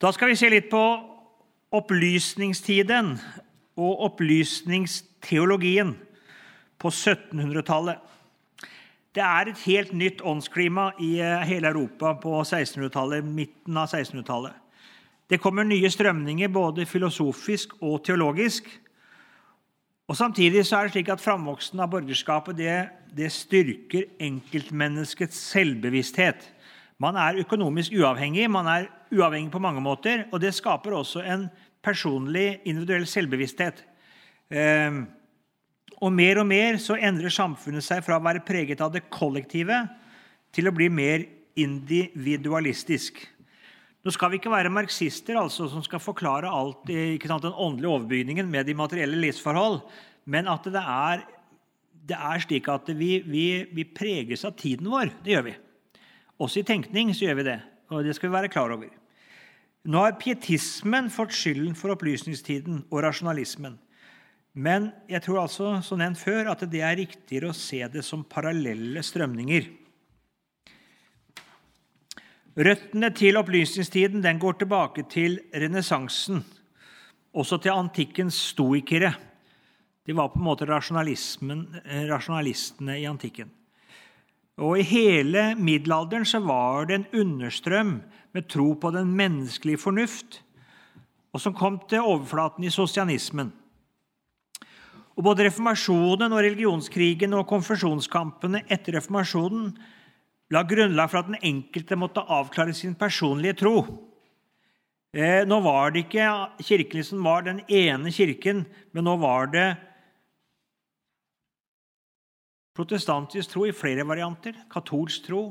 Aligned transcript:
Da 0.00 0.08
skal 0.16 0.30
vi 0.30 0.36
se 0.40 0.48
litt 0.48 0.70
på 0.72 0.80
opplysningstiden 1.76 3.10
og 3.76 4.04
opplysningsteologien 4.06 5.90
på 6.80 6.88
1700-tallet. 6.88 7.98
Det 9.12 9.20
er 9.20 9.50
et 9.50 9.60
helt 9.66 9.92
nytt 9.92 10.22
åndsklima 10.24 10.86
i 11.04 11.10
eh, 11.20 11.44
hele 11.50 11.68
Europa 11.68 12.14
på 12.22 12.32
1600-tallet, 12.40 13.26
midten 13.28 13.76
av 13.76 13.92
1600-tallet. 13.92 14.54
Det 15.28 15.40
kommer 15.42 15.68
nye 15.68 15.90
strømninger 15.92 16.48
både 16.48 16.86
filosofisk 16.88 17.74
og 17.82 18.00
teologisk. 18.08 18.70
Og 20.08 20.16
Samtidig 20.16 20.64
så 20.64 20.78
er 20.78 20.88
det 20.88 20.94
slik 20.94 21.12
at 21.12 21.20
framvoksten 21.20 21.84
av 21.84 21.92
borgerskapet 21.92 22.56
det, 22.56 22.78
det 23.12 23.28
styrker 23.36 24.08
enkeltmenneskets 24.16 25.44
selvbevissthet. 25.52 26.48
Man 27.00 27.16
er 27.16 27.40
økonomisk 27.40 27.94
uavhengig, 27.96 28.44
man 28.52 28.68
er 28.68 28.90
uavhengig 29.14 29.52
på 29.54 29.62
mange 29.62 29.80
måter, 29.80 30.26
og 30.30 30.42
det 30.42 30.52
skaper 30.56 30.98
også 30.98 31.24
en 31.24 31.48
personlig, 31.82 32.60
individuell 32.68 33.06
selvbevissthet. 33.08 33.80
Eh, 34.52 35.00
og 36.00 36.12
mer 36.12 36.40
og 36.42 36.48
mer 36.48 36.78
så 36.80 36.96
endrer 37.00 37.32
samfunnet 37.32 37.84
seg 37.84 38.04
fra 38.04 38.18
å 38.18 38.24
være 38.24 38.44
preget 38.44 38.80
av 38.84 38.92
det 38.92 39.06
kollektive 39.12 39.82
til 40.54 40.68
å 40.68 40.74
bli 40.76 40.88
mer 40.92 41.26
individualistisk. 41.60 43.20
Nå 44.00 44.12
skal 44.14 44.32
vi 44.32 44.38
ikke 44.40 44.52
være 44.52 44.72
marxister 44.72 45.36
altså, 45.36 45.66
som 45.68 45.84
skal 45.84 46.00
forklare 46.00 46.48
alt 46.48 46.88
sant, 46.88 47.44
den 47.44 47.52
åndelige 47.52 47.90
overbygningen 47.92 48.48
med 48.48 48.68
de 48.68 48.76
materielle 48.76 49.18
livsforhold, 49.20 49.82
men 50.24 50.48
at 50.48 50.64
det 50.72 50.80
er, 50.80 51.26
det 52.08 52.16
er 52.16 52.44
slik 52.46 52.70
at 52.72 52.88
vi, 52.96 53.18
vi, 53.26 53.44
vi, 53.68 53.84
preges 53.84 54.46
av 54.48 54.56
tiden 54.56 54.88
vår. 54.88 55.12
Det 55.24 55.34
gjør 55.34 55.46
vi. 55.50 55.56
Også 56.40 56.62
i 56.62 56.66
tenkning 56.66 57.12
så 57.12 57.26
gjør 57.26 57.38
vi 57.40 57.46
det, 57.50 57.58
og 57.92 58.06
det 58.06 58.14
skal 58.16 58.30
vi 58.30 58.38
være 58.38 58.52
klar 58.52 58.72
over. 58.72 58.88
Nå 59.84 60.00
har 60.04 60.18
pietismen 60.20 61.08
fått 61.12 61.34
skylden 61.36 61.76
for 61.76 61.92
opplysningstiden 61.94 62.84
og 62.88 63.02
rasjonalismen. 63.04 63.78
Men 64.52 64.90
jeg 65.08 65.22
tror 65.24 65.44
altså, 65.44 65.76
som 65.84 66.00
nevnt 66.00 66.18
før, 66.20 66.50
at 66.52 66.64
det 66.72 66.82
er 66.84 66.98
riktigere 66.98 67.52
å 67.52 67.56
se 67.56 67.80
det 67.92 68.02
som 68.04 68.26
parallelle 68.28 69.02
strømninger. 69.04 69.68
Røttene 72.60 73.12
til 73.14 73.38
opplysningstiden 73.38 74.24
den 74.24 74.40
går 74.42 74.58
tilbake 74.60 75.06
til 75.12 75.38
renessansen, 75.54 76.42
også 77.30 77.60
til 77.62 77.76
antikkens 77.76 78.40
stoikere. 78.50 79.12
De 80.04 80.16
var 80.18 80.32
på 80.32 80.40
en 80.40 80.48
måte 80.48 80.66
eh, 80.66 82.04
rasjonalistene 82.10 82.98
i 82.98 83.06
antikken. 83.06 83.52
Og 84.60 84.76
I 84.76 84.84
hele 84.84 85.54
middelalderen 85.56 86.26
så 86.28 86.42
var 86.44 86.88
det 86.88 86.98
en 86.98 87.06
understrøm 87.22 87.94
med 88.36 88.48
tro 88.52 88.74
på 88.76 88.90
den 88.92 89.14
menneskelige 89.16 89.80
fornuft, 89.80 90.42
og 91.32 91.40
som 91.40 91.56
kom 91.56 91.78
til 91.88 92.04
overflaten 92.04 92.66
i 92.66 92.72
sosianismen. 92.74 93.52
Og 95.16 95.24
Både 95.24 95.46
reformasjonen 95.46 96.32
og 96.32 96.44
religionskrigen 96.44 97.34
og 97.36 97.48
konfesjonskampene 97.48 98.62
etter 98.68 98.98
reformasjonen 98.98 99.72
la 100.50 100.62
grunnlag 100.66 101.10
for 101.10 101.20
at 101.20 101.28
den 101.30 101.42
enkelte 101.46 101.98
måtte 101.98 102.24
avklare 102.24 102.74
sin 102.74 102.96
personlige 102.98 103.58
tro. 103.62 103.82
Eh, 105.14 105.42
nå 105.46 105.60
var 105.64 105.90
det 105.90 106.06
ikke 106.06 106.26
kirken 106.62 107.06
som 107.06 107.24
var 107.26 107.46
den 107.46 107.62
ene 107.66 108.12
kirken, 108.14 108.64
men 108.92 109.06
nå 109.06 109.16
var 109.22 109.50
det 109.54 109.68
protestantisk 112.76 113.50
tro 113.52 113.66
i 113.66 113.74
flere 113.76 114.06
varianter, 114.06 114.54
katolsk 114.70 115.26
tro. 115.26 115.42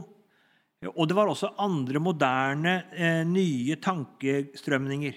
Og 0.95 1.07
det 1.09 1.15
var 1.17 1.27
også 1.27 1.53
andre 1.59 1.99
moderne, 1.99 2.83
eh, 2.93 3.23
nye 3.27 3.75
tankestrømninger. 3.75 5.13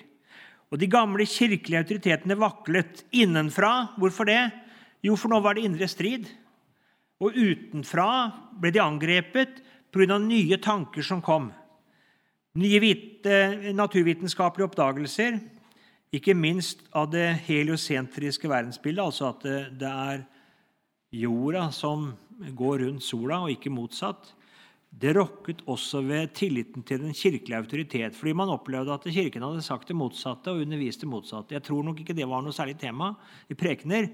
Og 0.73 0.79
De 0.79 0.87
gamle 0.87 1.27
kirkelige 1.27 1.79
autoritetene 1.79 2.35
vaklet 2.35 3.05
innenfra. 3.13 3.95
Hvorfor 3.99 4.25
det? 4.25 4.51
Jo, 5.05 5.17
for 5.17 5.29
nå 5.29 5.41
var 5.43 5.55
det 5.55 5.65
indre 5.65 5.89
strid. 5.89 6.27
Og 7.21 7.37
utenfra 7.37 8.33
ble 8.59 8.73
de 8.73 8.81
angrepet 8.81 9.61
pga. 9.93 10.19
nye 10.19 10.57
tanker 10.57 11.03
som 11.03 11.21
kom. 11.21 11.53
Nye 12.57 12.81
vite, 12.81 13.73
naturvitenskapelige 13.73 14.69
oppdagelser, 14.69 15.41
ikke 16.13 16.35
minst 16.35 16.83
av 16.93 17.11
det 17.11 17.41
heliosentriske 17.47 18.49
verdensbildet, 18.49 19.05
altså 19.05 19.29
at 19.31 19.41
det, 19.43 19.79
det 19.79 19.89
er 19.89 20.27
jorda 21.13 21.69
som 21.75 22.13
går 22.57 22.87
rundt 22.87 23.05
sola, 23.05 23.43
og 23.45 23.53
ikke 23.53 23.73
motsatt. 23.73 24.33
Det 24.93 25.15
rokket 25.17 25.63
også 25.73 26.03
ved 26.05 26.35
tilliten 26.37 26.85
til 26.85 27.01
den 27.01 27.15
kirkelige 27.17 27.57
autoritet, 27.57 28.17
fordi 28.17 28.35
man 28.37 28.53
opplevde 28.53 28.93
at 28.93 29.07
Kirken 29.09 29.45
hadde 29.47 29.65
sagt 29.65 29.89
det 29.89 29.97
motsatte 29.97 30.53
og 30.53 30.61
undervist 30.67 31.01
det 31.01 31.09
motsatte. 31.09 31.57
Jeg 31.57 31.65
tror 31.65 31.87
nok 31.87 32.03
ikke 32.03 32.17
det 32.17 32.29
var 32.29 32.45
noe 32.45 32.53
særlig 32.53 32.77
tema 32.81 33.15
i 33.49 33.57
prekener. 33.57 34.11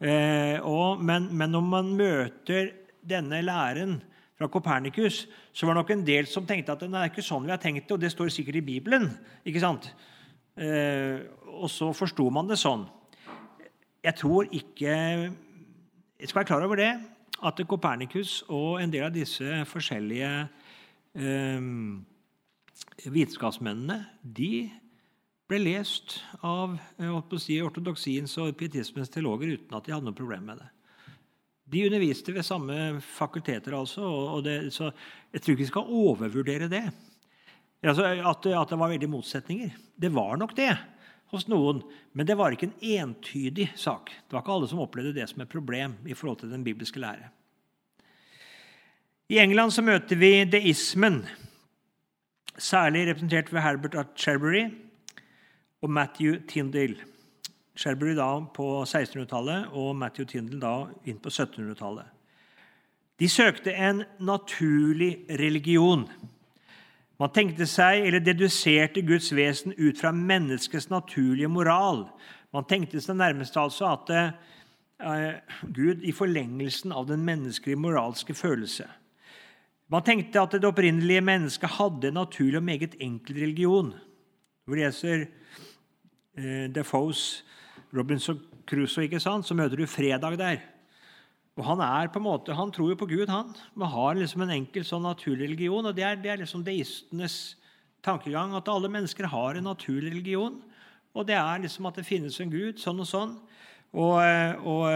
Eh, 0.00 0.60
og, 0.60 1.00
men, 1.00 1.30
men, 1.32 1.54
når 1.54 1.64
man 1.64 1.96
møter 1.96 2.74
denne 3.00 3.40
læren 3.40 3.96
fra 4.36 4.50
Kopernikus, 4.52 5.24
så 5.52 5.66
var 5.66 5.74
det 5.74 5.80
nok 5.80 5.96
en 5.96 6.06
del 6.06 6.28
som 6.28 6.46
tenkte 6.46 6.76
at 6.76 6.84
det 6.84 6.92
er 6.92 7.08
ikke 7.08 7.24
sånn 7.24 7.48
vi 7.48 7.54
har 7.54 7.62
tenkt 7.62 7.88
det, 7.88 7.96
og 7.96 8.04
det 8.04 8.12
står 8.12 8.28
sikkert 8.34 8.60
i 8.60 8.66
Bibelen. 8.68 9.08
ikke 9.48 9.64
sant? 9.64 9.88
Eh, 10.60 11.24
og 11.48 11.72
så 11.72 11.88
forsto 11.96 12.28
man 12.30 12.52
det 12.52 12.60
sånn. 12.60 12.84
Jeg 14.04 14.14
tror 14.20 14.52
ikke 14.54 14.92
Jeg 16.18 16.32
skal 16.32 16.40
være 16.40 16.48
klar 16.50 16.64
over 16.66 16.80
det, 16.80 16.90
at 17.46 17.60
Kopernikus 17.70 18.40
og 18.50 18.80
en 18.82 18.90
del 18.90 19.04
av 19.06 19.12
disse 19.14 19.60
forskjellige 19.70 20.30
eh, 21.14 21.68
vitenskapsmennene 23.06 24.00
de 24.22 24.66
ble 25.48 25.60
lest 25.62 26.16
av 26.42 26.74
si, 27.38 27.60
ortodoksiens 27.62 28.34
og 28.42 28.50
pietismens 28.58 29.14
teologer 29.14 29.54
uten 29.54 29.78
at 29.78 29.86
de 29.86 29.94
hadde 29.94 30.10
noe 30.10 30.18
problem 30.18 30.50
med 30.50 30.58
det. 30.58 30.68
De 31.70 31.86
underviste 31.86 32.34
ved 32.34 32.42
samme 32.42 32.98
fakulteter, 33.04 33.78
altså. 33.78 34.02
og 34.02 34.42
det, 34.42 34.72
så 34.74 34.90
Jeg 35.30 35.40
tror 35.40 35.52
ikke 35.54 35.62
vi 35.62 35.70
skal 35.70 35.94
overvurdere 36.02 36.68
det. 36.68 36.86
Altså, 37.84 38.10
at, 38.10 38.46
at, 38.46 38.70
det 38.70 38.78
var 38.78 38.90
veldig 38.90 39.10
motsetninger. 39.14 39.70
Det 39.94 40.10
var 40.10 40.34
nok 40.36 40.56
det 40.56 40.72
hos 41.32 41.48
noen, 41.48 41.82
men 42.16 42.26
det 42.26 42.36
var 42.38 42.54
ikke 42.54 42.70
en 42.70 42.78
entydig 43.02 43.68
sak. 43.76 44.10
Det 44.10 44.36
var 44.36 44.44
ikke 44.44 44.54
alle 44.54 44.70
som 44.70 44.80
opplevde 44.82 45.16
det 45.16 45.28
som 45.30 45.42
et 45.44 45.52
problem 45.52 45.98
i 46.08 46.16
forhold 46.16 46.40
til 46.42 46.52
den 46.52 46.64
bibelske 46.64 47.00
lære. 47.02 47.28
I 49.28 49.42
England 49.42 49.74
så 49.76 49.84
møter 49.84 50.16
vi 50.16 50.32
deismen, 50.48 51.20
særlig 52.56 53.06
representert 53.10 53.52
ved 53.52 53.60
Herbert 53.60 54.16
Cherbury 54.16 54.70
og 55.82 55.90
Matthew 55.90 56.40
Tindal. 56.48 56.96
Sherbury 57.76 58.16
da 58.16 58.30
på 58.54 58.70
1600-tallet 58.82 59.68
og 59.76 59.92
Matthew 59.96 60.26
Tindal 60.26 60.62
da 60.62 60.72
inn 61.04 61.20
på 61.22 61.30
1700-tallet. 61.30 62.08
De 63.18 63.28
søkte 63.28 63.74
en 63.74 64.04
naturlig 64.18 65.26
religion. 65.28 66.06
Man 67.18 67.32
tenkte 67.34 67.66
seg, 67.66 68.04
eller 68.06 68.22
deduserte 68.22 69.02
Guds 69.02 69.32
vesen 69.34 69.74
ut 69.74 69.98
fra 69.98 70.12
menneskets 70.14 70.86
naturlige 70.92 71.50
moral. 71.50 72.04
Man 72.54 72.66
tenkte 72.70 73.02
seg 73.02 73.18
nærmest 73.18 73.58
altså 73.58 73.88
at 73.90 74.12
eh, 74.14 75.40
Gud 75.74 76.06
i 76.06 76.14
forlengelsen 76.14 76.94
av 76.94 77.08
den 77.10 77.24
menneskelige 77.26 77.80
moralske 77.80 78.36
følelse. 78.38 78.86
Man 79.90 80.04
tenkte 80.06 80.44
at 80.44 80.54
det 80.54 80.68
opprinnelige 80.68 81.24
mennesket 81.24 81.78
hadde 81.80 82.10
en 82.10 82.20
naturlig 82.20 82.60
og 82.60 82.66
meget 82.68 82.94
enkel 83.02 83.42
religion. 83.42 83.92
Vi 84.68 84.78
leser 84.78 85.26
eh, 86.38 86.66
Defoes 86.70 87.42
Robinson 87.96 88.38
Crusoe, 88.68 89.08
ikke 89.08 89.20
sant, 89.20 89.46
så 89.48 89.56
møter 89.56 89.80
du 89.80 89.88
fredag 89.90 90.38
der. 90.38 90.60
Og 91.58 91.64
Han 91.66 91.80
er 91.82 92.10
på 92.12 92.20
en 92.20 92.28
måte, 92.28 92.54
han 92.54 92.70
tror 92.70 92.92
jo 92.92 93.00
på 93.00 93.08
Gud, 93.10 93.28
han. 93.28 93.50
Men 93.74 93.90
har 93.90 94.14
liksom 94.14 94.44
en 94.44 94.54
enkel 94.60 94.84
sånn 94.86 95.02
naturlig 95.02 95.48
religion. 95.48 95.86
og 95.90 95.96
Det 95.96 96.04
er, 96.06 96.20
det 96.22 96.30
er 96.30 96.38
liksom 96.38 96.62
deistenes 96.62 97.56
tankegang 98.06 98.54
at 98.54 98.68
alle 98.70 98.90
mennesker 98.92 99.26
har 99.26 99.58
en 99.58 99.66
naturlig 99.66 100.12
religion. 100.12 100.60
Og 101.18 101.26
det 101.26 101.34
er 101.34 101.64
liksom 101.64 101.88
at 101.90 101.98
det 101.98 102.06
finnes 102.06 102.38
en 102.38 102.52
Gud, 102.52 102.78
sånn 102.78 103.02
og 103.02 103.10
sånn. 103.10 103.34
Og, 103.98 104.22
og 104.68 104.86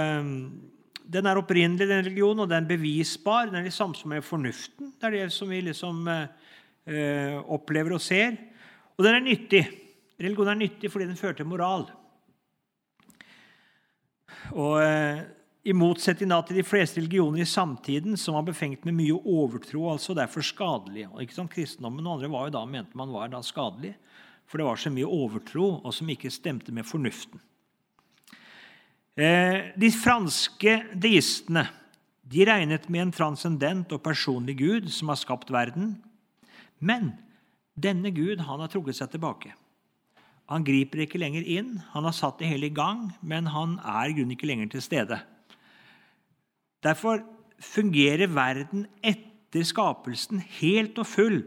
Den 1.02 1.26
er 1.26 1.40
opprinnelig, 1.40 1.88
den 1.88 2.04
religionen, 2.06 2.44
og 2.44 2.52
den 2.52 2.62
er 2.62 2.70
bevisbar. 2.76 3.50
Den 3.50 3.58
er 3.64 3.66
i 3.66 3.74
samsvar 3.74 4.14
med 4.14 4.24
fornuften. 4.24 4.94
Det 5.00 5.08
er 5.08 5.18
det 5.18 5.26
som 5.34 5.50
vi 5.50 5.64
liksom 5.66 6.06
eh, 6.06 7.42
opplever 7.42 7.98
og 7.98 8.04
ser. 8.04 8.38
Og 8.94 9.02
den 9.02 9.18
er 9.18 9.26
nyttig. 9.26 9.66
Religion 10.22 10.52
er 10.52 10.62
nyttig 10.62 10.92
fordi 10.94 11.10
den 11.10 11.18
fører 11.18 11.40
til 11.40 11.50
moral. 11.50 11.88
Og 14.54 14.78
eh, 14.78 15.24
I 15.62 15.74
motsetning 15.78 16.32
til 16.48 16.58
de 16.58 16.64
fleste 16.66 16.98
religioner 16.98 17.44
i 17.44 17.46
samtiden 17.46 18.16
som 18.18 18.34
var 18.34 18.48
befengt 18.48 18.82
med 18.84 18.96
mye 18.98 19.14
overtro, 19.14 19.84
altså 19.92 20.14
derfor 20.18 20.42
skadelig. 20.42 21.06
Og 21.12 21.22
ikke 21.22 21.36
som 21.36 21.50
Kristendommen 21.50 22.06
og 22.06 22.16
andre 22.16 22.30
var 22.32 22.48
jo 22.48 22.54
da, 22.56 22.64
mente 22.66 22.98
man 22.98 23.12
var 23.14 23.30
da 23.30 23.38
skadelig, 23.46 23.92
for 24.46 24.58
det 24.58 24.66
var 24.66 24.80
så 24.82 24.90
mye 24.90 25.06
overtro 25.06 25.68
og 25.78 25.94
som 25.94 26.10
ikke 26.10 26.32
stemte 26.34 26.74
med 26.74 26.88
fornuften. 26.88 27.38
Eh, 29.14 29.70
de 29.78 29.92
franske 29.94 30.78
deistene 30.98 31.68
de 32.32 32.46
regnet 32.48 32.88
med 32.88 33.06
en 33.06 33.12
transcendent 33.12 33.92
og 33.92 34.02
personlig 34.02 34.56
gud 34.58 34.88
som 34.90 35.10
har 35.12 35.20
skapt 35.20 35.50
verden. 35.52 35.98
Men 36.80 37.12
Denne 37.72 38.10
Gud 38.12 38.42
han 38.44 38.60
har 38.60 38.68
trukket 38.68 38.98
seg 38.98 39.12
tilbake. 39.14 39.54
Han 40.52 40.64
griper 40.66 41.04
ikke 41.04 41.20
lenger 41.20 41.46
inn. 41.48 41.78
Han 41.94 42.04
har 42.04 42.12
satt 42.12 42.42
det 42.42 42.50
hele 42.50 42.68
i 42.68 42.74
gang, 42.74 43.10
men 43.24 43.48
han 43.48 43.78
er 43.80 44.10
i 44.10 44.16
grunnen 44.16 44.34
ikke 44.34 44.48
lenger 44.50 44.74
til 44.74 44.84
stede. 44.84 45.20
Derfor 46.82 47.22
fungerer 47.62 48.30
verden 48.32 48.86
etter 49.02 49.64
skapelsen 49.66 50.42
helt 50.60 50.98
og 50.98 51.06
full. 51.06 51.38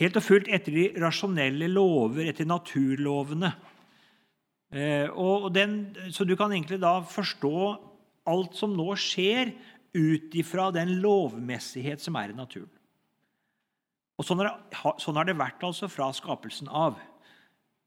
Helt 0.00 0.16
og 0.16 0.24
fullt 0.24 0.48
etter 0.48 0.76
de 0.76 0.86
rasjonelle 1.02 1.68
lover, 1.68 2.30
etter 2.30 2.48
naturlovene. 2.48 3.52
Eh, 4.70 5.10
den, 5.52 5.80
så 6.14 6.24
du 6.24 6.36
kan 6.38 6.52
egentlig 6.54 6.78
da 6.80 7.00
forstå 7.02 7.56
alt 8.30 8.56
som 8.56 8.76
nå 8.76 8.94
skjer, 9.00 9.54
ut 9.90 10.34
ifra 10.38 10.68
den 10.70 11.00
lovmessighet 11.02 11.98
som 11.98 12.14
er 12.14 12.30
i 12.30 12.36
naturen. 12.38 12.70
Og 14.20 14.26
Sånn 14.26 14.42
har, 14.44 14.60
sånn 15.00 15.16
har 15.18 15.26
det 15.26 15.34
vært 15.34 15.64
altså 15.66 15.88
fra 15.90 16.10
skapelsen 16.14 16.68
av. 16.68 17.00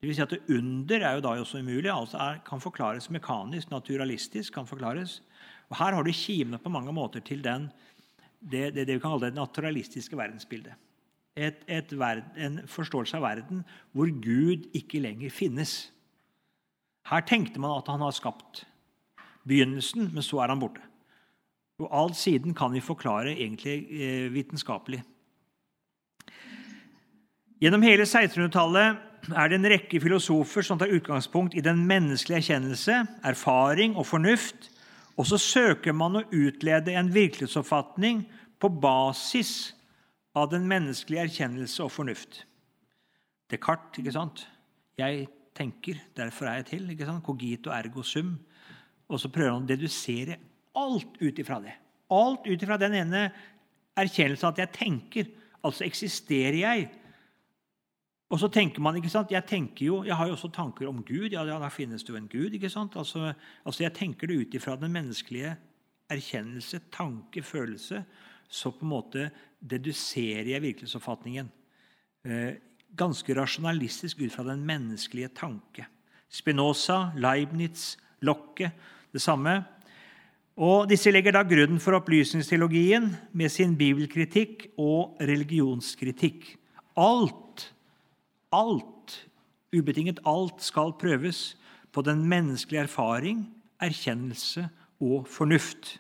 Det 0.02 0.10
vil 0.10 0.18
si 0.18 0.24
at 0.26 0.34
Under 0.52 1.00
er 1.00 1.16
jo 1.16 1.24
da 1.24 1.36
også 1.40 1.62
umulig. 1.62 1.88
altså 1.88 2.18
er, 2.20 2.42
Kan 2.44 2.60
forklares 2.60 3.08
mekanisk, 3.10 3.70
naturalistisk. 3.72 4.54
kan 4.54 4.68
forklares. 4.68 5.22
Og 5.70 5.78
Her 5.80 5.96
har 5.96 6.04
du 6.04 6.12
kimene 6.12 6.60
på 6.62 6.72
mange 6.74 6.94
måter 6.94 7.24
til 7.24 7.44
den, 7.44 7.70
det, 8.40 8.74
det, 8.76 8.88
det, 8.88 8.96
vi 8.96 9.00
kan 9.00 9.14
kalle 9.14 9.30
det 9.30 9.38
naturalistiske 9.40 10.18
verdensbildet. 10.20 10.74
Et, 11.36 11.64
et 11.68 11.94
verd, 11.98 12.26
en 12.38 12.60
forståelse 12.70 13.18
av 13.18 13.24
verden 13.26 13.64
hvor 13.96 14.12
Gud 14.22 14.68
ikke 14.76 15.02
lenger 15.02 15.34
finnes. 15.34 15.94
Her 17.10 17.24
tenkte 17.26 17.60
man 17.60 17.78
at 17.80 17.90
han 17.90 18.04
har 18.04 18.14
skapt 18.14 18.66
begynnelsen, 19.48 20.12
men 20.14 20.24
så 20.24 20.44
er 20.44 20.54
han 20.54 20.62
borte. 20.62 20.84
Og 21.82 21.90
Alt 21.90 22.20
siden 22.20 22.54
kan 22.56 22.72
vi 22.74 22.84
forklare 22.84 23.34
egentlig 23.34 23.80
eh, 23.90 24.30
vitenskapelig. 24.34 25.02
Gjennom 27.64 27.84
hele 27.86 28.04
1600-tallet 28.04 29.32
er 29.32 29.50
det 29.50 29.58
en 29.58 29.70
rekke 29.72 30.00
filosofer 30.04 30.66
som 30.68 30.80
tar 30.80 30.92
utgangspunkt 30.92 31.56
i 31.56 31.64
den 31.64 31.86
menneskelige 31.88 32.42
erkjennelse, 32.42 32.98
erfaring 33.24 33.96
og 33.96 34.08
fornuft, 34.08 34.68
og 35.18 35.28
så 35.30 35.38
søker 35.38 35.94
man 35.96 36.18
å 36.18 36.26
utlede 36.34 36.96
en 36.98 37.12
virkelighetsoppfatning 37.14 38.24
på 38.62 38.70
basis 38.82 39.74
av 40.34 40.50
den 40.54 40.66
menneskelige 40.70 41.28
erkjennelse 41.28 41.84
og 41.86 41.94
fornuft. 41.94 42.42
Descartes, 43.52 44.02
ikke 44.02 44.16
sant? 44.16 44.46
Jeg 44.98 45.28
tenker, 45.58 46.00
derfor 46.18 46.50
er 46.50 46.62
jeg 46.62 46.70
til. 46.72 46.90
ikke 46.90 47.06
sant? 47.06 47.24
Cogito 47.26 47.74
ergo 47.74 48.02
sum. 48.06 48.34
Og 49.10 49.22
så 49.22 49.30
prøver 49.30 49.54
han 49.54 49.68
å 49.68 49.70
dedusere 49.70 50.40
alt 50.80 51.20
ut 51.22 51.42
ifra 51.44 51.60
det. 51.62 51.76
Alt 52.14 52.48
ut 52.48 52.66
ifra 52.66 52.80
den 52.82 52.98
ene 52.98 53.28
erkjennelsen 54.00 54.50
at 54.50 54.64
jeg 54.64 54.74
tenker. 54.80 55.30
Altså 55.62 55.86
eksisterer 55.86 56.58
jeg 56.64 56.90
og 58.34 58.40
så 58.42 58.50
tenker 58.50 58.82
man 58.82 58.96
ikke 58.98 59.12
sant, 59.14 59.32
Jeg 59.32 59.46
tenker 59.46 59.86
jo, 59.86 60.04
jeg 60.04 60.16
har 60.18 60.28
jo 60.28 60.34
også 60.34 60.50
tanker 60.50 60.88
om 60.90 61.04
Gud. 61.06 61.30
Ja, 61.32 61.46
da 61.46 61.70
finnes 61.70 62.02
det 62.02 62.10
jo 62.10 62.18
en 62.18 62.28
Gud. 62.28 62.54
ikke 62.54 62.70
sant? 62.70 62.96
Altså, 62.98 63.34
altså 63.64 63.84
Jeg 63.84 63.94
tenker 63.94 64.28
det 64.28 64.38
ut 64.38 64.56
ifra 64.56 64.76
den 64.76 64.92
menneskelige 64.92 65.56
erkjennelse, 66.10 66.80
tanke, 66.92 67.44
følelse. 67.44 68.04
Så 68.50 68.72
på 68.72 68.86
en 68.86 68.90
måte 68.90 69.30
deduserer 69.62 70.50
jeg 70.50 70.62
virkelighetsoppfatningen. 70.62 71.52
Eh, 72.26 72.56
ganske 72.98 73.36
rasjonalistisk 73.38 74.22
ut 74.22 74.34
fra 74.34 74.44
den 74.50 74.66
menneskelige 74.66 75.30
tanke. 75.38 75.86
Spinoza, 76.30 77.12
Leibniz, 77.16 77.98
Locke 78.22 78.72
det 79.14 79.22
samme. 79.22 79.60
Og 80.58 80.90
Disse 80.90 81.12
legger 81.12 81.34
da 81.34 81.46
grunnen 81.46 81.80
for 81.82 81.98
opplysningsteologien 81.98 83.12
med 83.34 83.50
sin 83.50 83.78
bibelkritikk 83.78 84.72
og 84.78 85.22
religionskritikk. 85.22 86.58
Alt 86.98 87.43
alt, 88.54 89.18
ubetinget 89.74 90.22
alt, 90.30 90.62
skal 90.64 90.94
prøves 91.00 91.56
på 91.94 92.02
den 92.06 92.24
menneskelige 92.30 92.86
erfaring, 92.88 93.48
erkjennelse 93.82 94.68
og 95.02 95.28
fornuft. 95.28 95.98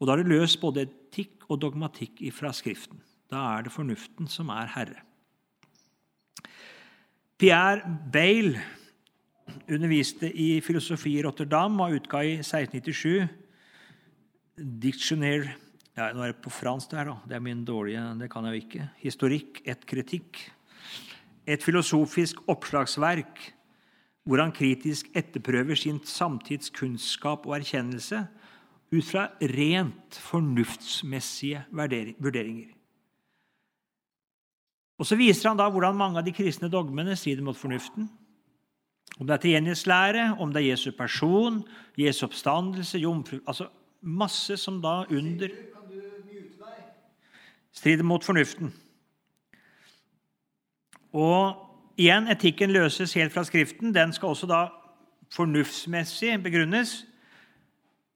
Og 0.00 0.06
Da 0.06 0.12
er 0.12 0.22
det 0.22 0.32
løst 0.32 0.60
både 0.60 0.86
etikk 0.86 1.46
og 1.48 1.60
dogmatikk 1.60 2.20
fra 2.34 2.52
Skriften. 2.52 3.00
Da 3.30 3.56
er 3.56 3.66
det 3.66 3.72
fornuften 3.72 4.28
som 4.28 4.50
er 4.54 4.70
herre. 4.74 5.02
Pierre 7.36 7.84
Bale 8.12 8.60
underviste 9.68 10.30
i 10.32 10.60
filosofi 10.64 11.18
i 11.18 11.22
Rotterdam 11.24 11.80
og 11.84 11.98
utga 12.00 12.22
i 12.24 12.38
1697 12.40 13.26
Dictionnaire 14.56 15.52
ja, 15.96 16.10
Nå 16.12 16.22
er 16.24 16.32
det 16.32 16.42
på 16.44 16.52
fransk, 16.52 16.90
det 16.90 16.98
her, 16.98 17.10
da. 17.10 17.16
Det 17.28 17.36
er 17.36 17.44
min 17.44 17.64
dårlige 17.64 18.02
Det 18.20 18.30
kan 18.32 18.44
jeg 18.44 18.52
jo 18.52 18.64
ikke. 18.64 18.88
Historikk 19.00 19.60
et 19.64 19.86
kritikk 19.88 20.42
et 21.46 21.62
filosofisk 21.62 22.42
oppslagsverk 22.50 23.52
hvor 24.26 24.42
han 24.42 24.54
kritisk 24.54 25.06
etterprøver 25.14 25.78
sin 25.78 26.00
samtids 26.04 26.72
kunnskap 26.74 27.46
og 27.46 27.60
erkjennelse 27.60 28.24
ut 28.90 29.06
fra 29.06 29.28
rent 29.40 30.18
fornuftsmessige 30.18 31.62
vurderinger. 31.70 32.72
Og 34.98 35.06
Så 35.06 35.16
viser 35.16 35.48
han 35.48 35.58
da 35.58 35.68
hvordan 35.70 35.96
mange 35.96 36.18
av 36.18 36.24
de 36.24 36.32
kristne 36.34 36.70
dogmene 36.72 37.16
strider 37.16 37.44
mot 37.44 37.56
fornuften. 37.56 38.08
Om 39.20 39.26
det 39.26 39.34
er 39.34 39.42
tilgjengelighetslære, 39.42 40.24
om 40.40 40.52
det 40.52 40.62
er 40.62 40.70
Jesu 40.70 40.90
person, 40.92 41.62
Jesu 41.98 42.26
oppstandelse 42.26 42.98
jomfru, 42.98 43.38
altså 43.46 43.68
Masse 44.02 44.56
som 44.56 44.80
da 44.82 45.04
under 45.10 45.48
strider 47.72 48.04
mot 48.04 48.24
fornuften. 48.24 48.72
Og 51.16 51.56
igjen, 51.96 52.28
etikken 52.28 52.74
løses 52.74 53.14
helt 53.16 53.32
fra 53.32 53.44
Skriften. 53.48 53.94
Den 53.94 54.12
skal 54.12 54.34
også 54.34 54.48
da 54.50 54.66
fornuftsmessig 55.32 56.36
begrunnes. 56.44 57.00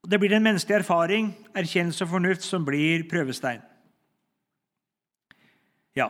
Det 0.07 0.17
blir 0.21 0.33
en 0.33 0.45
menneskelig 0.45 0.81
erfaring, 0.81 1.31
erkjennelse 1.57 2.05
og 2.05 2.13
fornuft, 2.15 2.45
som 2.45 2.65
blir 2.65 3.05
prøvestein. 3.09 3.61
Ja, 5.97 6.07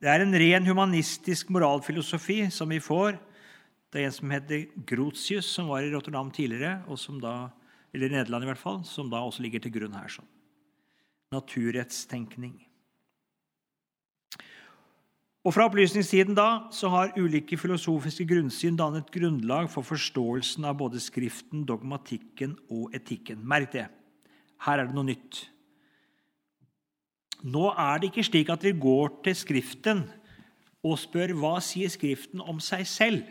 det 0.00 0.08
er 0.12 0.22
en 0.22 0.36
ren 0.36 0.68
humanistisk 0.68 1.50
moralfilosofi 1.52 2.44
som 2.54 2.70
vi 2.72 2.80
får. 2.80 3.18
Det 3.92 4.02
er 4.02 4.08
en 4.08 4.14
som 4.14 4.32
heter 4.32 4.68
Grotius, 4.88 5.48
som 5.48 5.68
var 5.70 5.84
i 5.84 5.90
Rotterdam 5.92 6.30
tidligere, 6.34 6.82
da, 7.22 7.34
eller 7.94 8.10
Nederland 8.10 8.44
i 8.44 8.50
hvert 8.50 8.62
fall, 8.62 8.84
som 8.84 9.10
da 9.10 9.22
også 9.22 9.42
ligger 9.42 9.62
til 9.62 9.74
grunn 9.76 9.96
her. 9.96 10.08
Sånn. 10.10 10.28
Naturrettstenkning. 11.34 12.56
Og 15.44 15.52
Fra 15.52 15.66
opplysningstiden 15.68 16.32
da 16.36 16.70
så 16.72 16.88
har 16.88 17.12
ulike 17.20 17.58
filosofiske 17.60 18.24
grunnsyn 18.24 18.78
dannet 18.80 19.10
grunnlag 19.12 19.68
for 19.68 19.84
forståelsen 19.84 20.64
av 20.64 20.78
både 20.80 21.02
Skriften, 21.04 21.66
dogmatikken 21.68 22.54
og 22.72 22.94
etikken. 22.96 23.42
Merk 23.44 23.74
det. 23.74 23.84
Her 24.64 24.80
er 24.80 24.88
det 24.88 24.96
noe 24.96 25.04
nytt. 25.10 25.42
Nå 27.44 27.66
er 27.76 28.00
det 28.00 28.08
ikke 28.08 28.24
slik 28.24 28.48
at 28.48 28.64
vi 28.64 28.72
går 28.72 29.18
til 29.26 29.36
Skriften 29.36 30.06
og 30.80 30.96
spør 31.02 31.36
hva 31.36 31.58
sier 31.60 31.92
Skriften 31.92 32.40
om 32.40 32.56
seg 32.64 32.86
selv. 32.88 33.28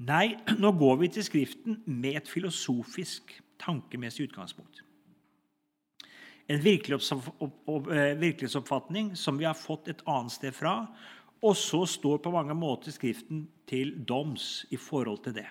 Nei, 0.00 0.32
nå 0.62 0.72
går 0.80 0.96
vi 1.02 1.12
til 1.12 1.28
Skriften 1.28 1.82
med 1.84 2.22
et 2.22 2.30
filosofisk, 2.30 3.36
tankemessig 3.60 4.30
utgangspunkt. 4.30 4.80
En 6.46 6.58
eh, 6.58 6.62
virkelighetsoppfatning 8.20 9.16
som 9.16 9.38
vi 9.38 9.44
har 9.48 9.54
fått 9.56 9.88
et 9.88 10.02
annet 10.06 10.32
sted 10.32 10.54
fra. 10.54 10.86
Og 11.44 11.56
så 11.56 11.86
står 11.88 12.18
på 12.24 12.32
mange 12.32 12.54
måter 12.56 12.92
Skriften 12.92 13.46
til 13.68 13.94
doms 14.08 14.64
i 14.72 14.76
forhold 14.80 15.24
til 15.24 15.34
det. 15.40 15.48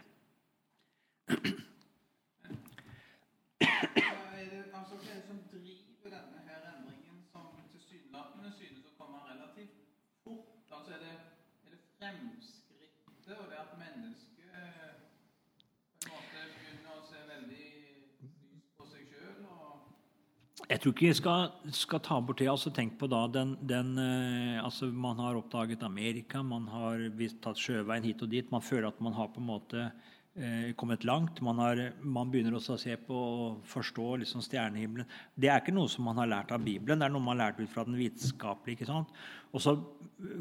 Jeg 20.72 20.80
tror 20.80 20.94
ikke 20.94 21.10
jeg 21.10 21.18
skal, 21.20 21.50
skal 21.76 22.02
ta 22.04 22.18
bort 22.24 22.40
det. 22.40 22.48
altså 22.48 22.72
Tenk 22.72 22.96
på 23.00 23.10
da 23.12 23.26
den, 23.28 23.58
den 23.68 23.98
eh, 24.00 24.64
altså 24.64 24.88
Man 24.88 25.20
har 25.20 25.36
oppdaget 25.36 25.84
Amerika, 25.84 26.42
man 26.44 26.70
har 26.72 27.04
tatt 27.44 27.60
sjøveien 27.60 28.06
hit 28.08 28.24
og 28.24 28.32
dit. 28.32 28.52
Man 28.52 28.64
føler 28.64 28.88
at 28.88 29.02
man 29.04 29.16
har 29.18 29.28
på 29.34 29.42
en 29.42 29.50
måte 29.50 29.84
eh, 29.84 30.72
kommet 30.80 31.04
langt. 31.04 31.42
Man, 31.44 31.60
har, 31.60 31.82
man, 32.00 32.32
begynner 32.32 32.56
også 32.56 32.78
å 32.78 32.82
se 32.86 32.96
på 32.96 33.18
og 33.18 33.68
forstå 33.68 34.08
liksom 34.24 34.46
stjernehimmelen. 34.46 35.10
Det 35.36 35.52
er 35.52 35.60
ikke 35.60 35.76
noe 35.76 35.92
som 35.92 36.08
man 36.08 36.22
har 36.22 36.32
lært 36.32 36.56
av 36.56 36.64
Bibelen, 36.64 37.04
det 37.04 37.10
er 37.10 37.16
noe 37.16 37.28
man 37.28 37.36
har 37.36 37.50
lært 37.50 37.60
ut 37.60 37.74
fra 37.74 37.84
den 37.90 38.00
vitenskapelige. 38.00 38.80
ikke 38.80 38.92
sant? 38.94 39.12
Og 39.52 39.62
så 39.68 39.76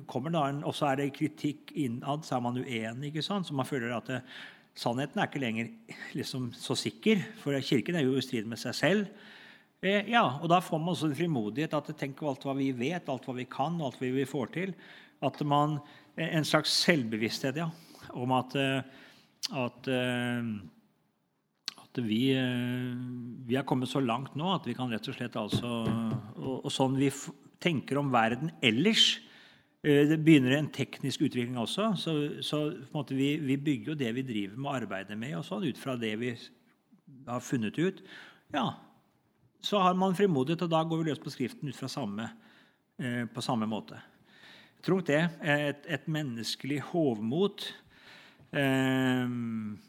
kommer 0.07 0.31
da 0.31 0.47
en, 0.53 0.63
og 0.63 0.79
så 0.79 0.93
er 0.93 1.03
det 1.03 1.13
kritikk 1.19 1.75
innad, 1.75 2.23
så 2.29 2.39
er 2.39 2.47
man 2.47 2.63
uenig. 2.63 3.11
ikke 3.11 3.27
sant? 3.27 3.51
Så 3.51 3.59
man 3.59 3.67
føler 3.67 3.91
at 3.99 4.07
det, 4.13 4.23
sannheten 4.79 5.21
er 5.21 5.29
ikke 5.29 5.43
lenger 5.43 5.75
liksom 6.17 6.53
så 6.57 6.79
sikker, 6.79 7.27
for 7.43 7.59
Kirken 7.61 7.99
er 7.99 8.07
jo 8.07 8.15
i 8.17 8.25
strid 8.25 8.47
med 8.49 8.63
seg 8.63 8.79
selv. 8.79 9.31
Eh, 9.83 10.09
ja, 10.13 10.25
og 10.39 10.49
da 10.53 10.61
får 10.63 10.81
man 10.81 10.93
også 10.95 11.11
en 11.11 11.19
frimodighet 11.19 11.75
at 11.75 11.91
tenk 11.99 12.21
på 12.21 12.29
alt 12.31 12.45
hva 12.47 12.55
vi 12.59 12.71
vet, 12.77 13.09
alt 13.11 13.27
hva 13.27 13.35
vi 13.37 13.49
kan, 13.51 13.81
alt 13.83 13.99
hva 14.01 14.13
vi 14.15 14.29
får 14.29 14.55
til. 14.55 14.77
At 15.23 15.43
man, 15.47 15.81
En 16.13 16.45
slags 16.45 16.69
selvbevissthet 16.85 17.57
ja, 17.57 17.71
om 18.21 18.35
at, 18.37 18.53
at, 19.57 19.87
at 21.87 22.01
vi, 22.05 22.19
vi 23.49 23.57
har 23.57 23.65
kommet 23.65 23.89
så 23.89 24.03
langt 24.05 24.35
nå 24.37 24.51
at 24.53 24.69
vi 24.69 24.75
kan 24.77 24.93
rett 24.93 25.09
og 25.09 25.17
slett 25.17 25.39
altså 25.41 25.71
Og, 26.37 26.67
og 26.67 26.69
sånn 26.69 26.99
vi 27.01 27.09
tenker 27.65 27.97
om 27.97 28.13
verden 28.13 28.53
ellers, 28.61 29.23
Eh, 29.83 30.05
det 30.07 30.21
begynner 30.23 30.55
en 30.55 30.71
teknisk 30.71 31.25
utvikling 31.27 31.59
også. 31.59 31.89
Så, 31.99 32.13
så 32.47 32.61
vi, 33.11 33.35
vi, 33.43 33.57
bygger 33.59 33.93
jo 33.93 33.99
det 33.99 34.13
vi 34.15 34.27
driver 34.27 34.57
med 34.57 34.71
og 34.71 34.77
arbeider 34.79 35.19
med, 35.19 35.35
og 35.41 35.47
sånn, 35.47 35.67
ut 35.67 35.79
fra 35.81 35.97
det 35.99 36.13
vi 36.21 36.31
har 37.27 37.43
funnet 37.43 37.79
ut. 37.83 38.03
Ja, 38.55 38.69
så 39.63 39.79
har 39.79 39.95
man 39.95 40.17
frimodighet, 40.19 40.65
og 40.67 40.73
da 40.73 40.83
går 40.83 41.01
vi 41.01 41.11
løs 41.11 41.21
på 41.23 41.31
Skriften 41.31 41.71
ut 41.71 41.79
fra 41.79 41.89
samme, 41.91 42.27
eh, 42.99 43.25
på 43.31 43.43
samme 43.45 43.69
måte. 43.71 44.01
Jeg 44.83 45.05
det 45.07 45.21
er 45.41 45.69
et, 45.69 45.85
et 45.87 46.07
menneskelig 46.11 46.81
hovmot. 46.91 47.69
Eh, 48.51 49.27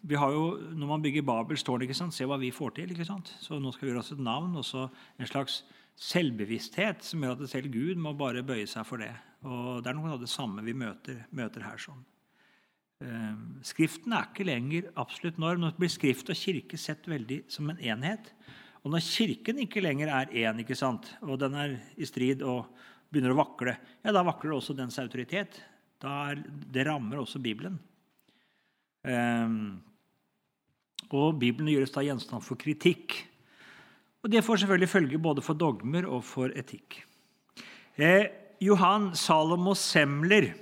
vi 0.05 0.15
har 0.15 0.31
jo, 0.31 0.59
Når 0.77 0.87
man 0.87 1.01
bygger 1.01 1.25
Babels 1.25 1.63
tårn, 1.63 2.11
se 2.11 2.25
hva 2.25 2.37
vi 2.37 2.51
får 2.51 2.75
til. 2.75 2.91
ikke 2.91 3.05
sant? 3.05 3.33
Så 3.41 3.59
nå 3.59 3.73
skal 3.73 3.87
vi 3.87 3.91
gjøre 3.91 3.99
oss 3.99 4.11
et 4.11 4.19
navn. 4.19 4.55
og 4.55 4.91
en 5.19 5.25
slags 5.25 5.63
selvbevissthet 5.97 7.03
som 7.03 7.21
gjør 7.21 7.41
at 7.41 7.49
selv 7.49 7.71
Gud 7.71 7.97
må 7.97 8.13
bare 8.13 8.43
bøye 8.43 8.67
seg 8.67 8.85
for 8.85 8.97
det. 8.97 9.13
Og 9.43 9.83
Det 9.83 9.89
er 9.89 9.95
noe 9.95 10.13
av 10.13 10.19
det 10.19 10.29
samme 10.29 10.63
vi 10.63 10.73
møter, 10.73 11.25
møter 11.31 11.63
her. 11.63 11.77
sånn. 11.77 12.05
Skriften 13.63 14.13
er 14.13 14.29
ikke 14.29 14.45
lenger 14.45 14.91
absolutt 14.95 15.37
norm. 15.37 15.59
Nå 15.59 15.71
blir 15.75 15.89
Skrift 15.89 16.29
og 16.29 16.35
kirke 16.35 16.77
sett 16.77 17.05
veldig 17.05 17.43
som 17.49 17.69
en 17.69 17.77
enhet. 17.77 18.31
Og 18.83 18.91
når 18.91 19.05
Kirken 19.07 19.61
ikke 19.63 19.83
lenger 19.83 20.11
er 20.11 20.33
én, 20.43 20.59
ikke 20.59 20.75
sant, 20.75 21.07
og 21.23 21.37
den 21.39 21.55
er 21.55 21.77
i 21.95 22.07
strid 22.07 22.43
og 22.43 22.67
begynner 23.13 23.31
å 23.31 23.39
vakle, 23.39 23.77
ja, 24.03 24.11
da 24.11 24.23
vakler 24.25 24.57
også 24.57 24.75
dens 24.75 24.99
autoritet. 24.99 25.61
Er, 26.03 26.41
det 26.43 26.83
rammer 26.83 27.21
også 27.21 27.39
Bibelen. 27.39 27.77
Um, 29.07 29.77
og 31.13 31.37
Bibelen 31.39 31.69
gjøres 31.71 31.93
da 31.95 32.03
gjenstand 32.03 32.43
for 32.43 32.59
kritikk. 32.59 33.15
Og 34.23 34.31
Det 34.31 34.43
får 34.43 34.63
selvfølgelig 34.63 34.89
følge 34.89 35.19
både 35.19 35.43
for 35.43 35.55
dogmer 35.55 36.07
og 36.07 36.23
for 36.27 36.51
etikk. 36.51 37.01
Eh, 37.95 38.27
Johan 38.63 39.11
Salomo 39.15 39.75
Semler, 39.75 40.53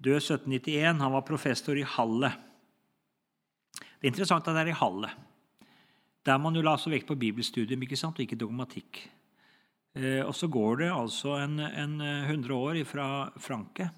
død 0.00 0.20
1791, 0.20 1.00
han 1.00 1.12
var 1.12 1.24
professor 1.28 1.76
i 1.76 1.84
Halle. 1.84 2.32
Det 3.72 4.08
er 4.08 4.12
interessant 4.12 4.48
at 4.48 4.54
det 4.54 4.64
er 4.64 4.72
i 4.72 4.80
Halle. 4.80 5.12
Der 6.22 6.38
man 6.38 6.54
jo 6.54 6.62
la 6.62 6.76
så 6.78 6.92
vekt 6.92 7.08
på 7.08 7.18
bibelstudium 7.18 7.82
ikke 7.82 7.98
sant, 7.98 8.18
og 8.18 8.24
ikke 8.24 8.38
dogmatikk. 8.38 9.00
Eh, 9.98 10.22
og 10.22 10.34
så 10.38 10.48
går 10.48 10.84
det 10.84 10.90
altså 10.94 11.36
en, 11.42 11.58
en 11.60 11.96
100 12.00 12.54
år 12.54 12.78
fra 12.88 13.06
Franke, 13.42 13.88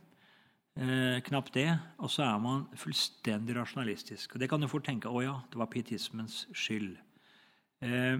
eh, 0.81 1.21
knapt 1.29 1.55
det, 1.55 1.69
og 1.99 2.11
så 2.11 2.25
er 2.27 2.39
man 2.43 2.65
fullstendig 2.81 3.57
rasjonalistisk. 3.59 4.35
Og 4.35 4.41
Det 4.41 4.49
kan 4.51 4.61
du 4.61 4.71
fort 4.71 4.87
tenke 4.89 5.13
å 5.13 5.23
ja, 5.23 5.37
det 5.51 5.61
var 5.61 5.71
pietismens 5.71 6.47
skyld. 6.57 6.97
Eh, 7.85 8.17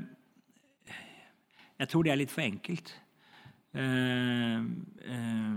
jeg 1.81 1.91
tror 1.91 2.05
det 2.05 2.13
er 2.13 2.21
litt 2.21 2.35
for 2.35 2.45
enkelt. 2.45 2.93
Eh, 3.75 4.61
eh, 5.11 5.55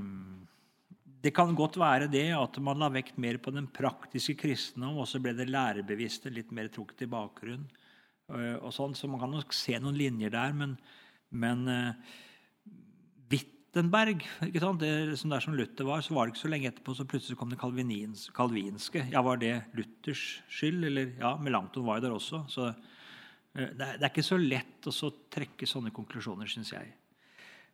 det 1.22 1.34
kan 1.36 1.54
godt 1.58 1.78
være 1.78 2.08
det 2.10 2.30
at 2.34 2.58
man 2.64 2.80
la 2.82 2.90
vekt 2.94 3.20
mer 3.22 3.38
på 3.42 3.52
den 3.54 3.68
praktiske 3.70 4.38
kristendom, 4.40 4.98
og 5.02 5.10
så 5.10 5.22
ble 5.22 5.36
det 5.38 5.50
lærebevisste 5.50 6.32
litt 6.34 6.54
mer 6.56 6.72
trukket 6.74 7.06
i 7.06 7.12
bakgrunnen. 7.12 7.68
Eh, 8.34 8.56
og 8.60 8.74
sånn, 8.76 8.96
Så 8.96 9.10
man 9.10 9.22
kan 9.22 9.32
nok 9.32 9.54
se 9.56 9.78
noen 9.80 9.98
linjer 9.98 10.34
der, 10.34 10.56
men, 10.56 10.78
men 11.32 11.64
Wittenberg 13.32 14.26
ikke 14.48 14.64
sant? 14.64 14.82
Det, 14.82 15.18
som 15.20 15.32
der 15.32 15.44
som 15.44 15.56
Luther 15.56 15.88
var, 15.88 16.02
så 16.02 16.16
var 16.16 16.26
det 16.26 16.36
ikke 16.36 16.44
så 16.46 16.52
lenge 16.52 16.72
etterpå 16.72 16.96
så 16.98 17.08
plutselig 17.08 17.40
kom 17.40 17.50
det 17.54 17.62
kalvinske. 17.62 19.08
Ja, 19.14 19.22
Var 19.22 19.42
det 19.42 19.56
Luthers 19.78 20.42
skyld? 20.50 20.84
Eller, 20.90 21.16
ja, 21.20 21.36
Melanchthon 21.38 21.86
var 21.88 22.00
jo 22.00 22.08
der 22.08 22.16
også. 22.18 22.46
så 22.52 22.74
det 23.58 23.82
er, 23.82 23.98
det 23.98 24.06
er 24.06 24.12
ikke 24.12 24.26
så 24.26 24.38
lett 24.38 24.86
å 24.86 25.12
trekke 25.34 25.68
sånne 25.70 25.90
konklusjoner, 25.96 26.50
syns 26.50 26.76
jeg. 26.76 26.92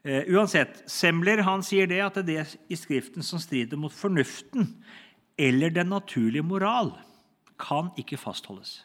Uh, 0.03 0.24
uansett, 0.36 0.81
Semler 0.91 1.43
han 1.48 1.63
sier 1.63 1.88
det 1.88 2.01
at 2.03 2.19
det 2.19 2.38
er 2.38 2.48
det 2.48 2.72
i 2.72 2.77
Skriften 2.79 3.24
som 3.24 3.39
strider 3.39 3.79
mot 3.79 3.93
fornuften 3.93 4.69
eller 5.39 5.74
den 5.74 5.89
naturlige 5.91 6.45
moral, 6.45 6.91
kan 7.60 7.91
ikke 8.00 8.19
fastholdes. 8.19 8.81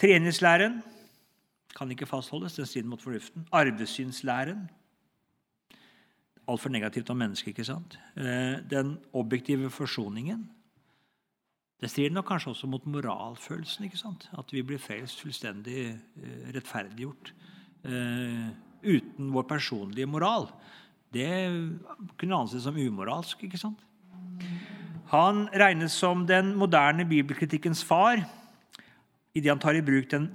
Treningslæren 0.00 0.82
kan 1.76 1.90
ikke 1.90 2.06
fastholdes, 2.08 2.56
den 2.56 2.66
strider 2.66 2.88
mot 2.88 3.02
fornuften. 3.02 3.46
Arvesynslæren 3.52 4.68
altfor 6.48 6.68
negativt 6.68 7.10
om 7.10 7.16
mennesket. 7.16 7.48
ikke 7.48 7.64
sant? 7.64 7.98
Uh, 8.16 8.60
den 8.70 8.98
objektive 9.12 9.70
forsoningen 9.70 10.50
det 11.80 11.90
strider 11.90 12.14
nok 12.16 12.24
kanskje 12.24 12.50
også 12.50 12.66
mot 12.66 12.86
moralfølelsen. 12.86 13.84
ikke 13.84 13.98
sant? 13.98 14.30
At 14.38 14.52
vi 14.52 14.62
blir 14.62 14.78
frelst 14.78 15.20
fullstendig 15.20 15.92
uh, 15.92 16.54
rettferdiggjort 16.54 17.34
uten 18.82 19.28
vår 19.30 19.42
personlige 19.46 20.06
moral, 20.06 20.48
det 21.14 21.28
kunne 22.18 22.34
anses 22.34 22.62
som 22.62 22.76
umoralsk. 22.76 23.44
ikke 23.44 23.58
sant? 23.58 23.78
Han 25.12 25.46
regnes 25.54 25.92
som 25.92 26.26
den 26.26 26.56
moderne 26.58 27.06
bibelkritikkens 27.06 27.84
far 27.84 28.24
idet 29.36 29.52
han 29.52 29.60
tar 29.62 29.76
i 29.76 29.84
bruk 29.84 30.08
den 30.10 30.26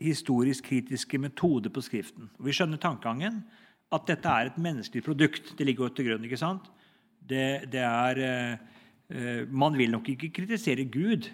historisk-kritiske 0.00 1.20
metode 1.20 1.68
på 1.72 1.80
Skriften. 1.84 2.24
Og 2.40 2.48
vi 2.48 2.56
skjønner 2.56 2.80
tankegangen 2.80 3.44
at 3.92 4.06
dette 4.08 4.28
er 4.28 4.44
et 4.48 4.58
menneskelig 4.58 5.02
produkt. 5.04 5.44
Det 5.58 5.66
ligger 5.68 5.82
jo 5.86 5.94
til 5.94 6.06
grunn. 6.08 6.24
ikke 6.24 6.40
sant? 6.40 6.64
Det, 7.20 7.68
det 7.72 7.84
er, 7.84 8.14
eh, 9.10 9.42
man 9.50 9.76
vil 9.78 9.90
nok 9.94 10.08
ikke 10.14 10.34
kritisere 10.40 10.84
Gud 10.88 11.30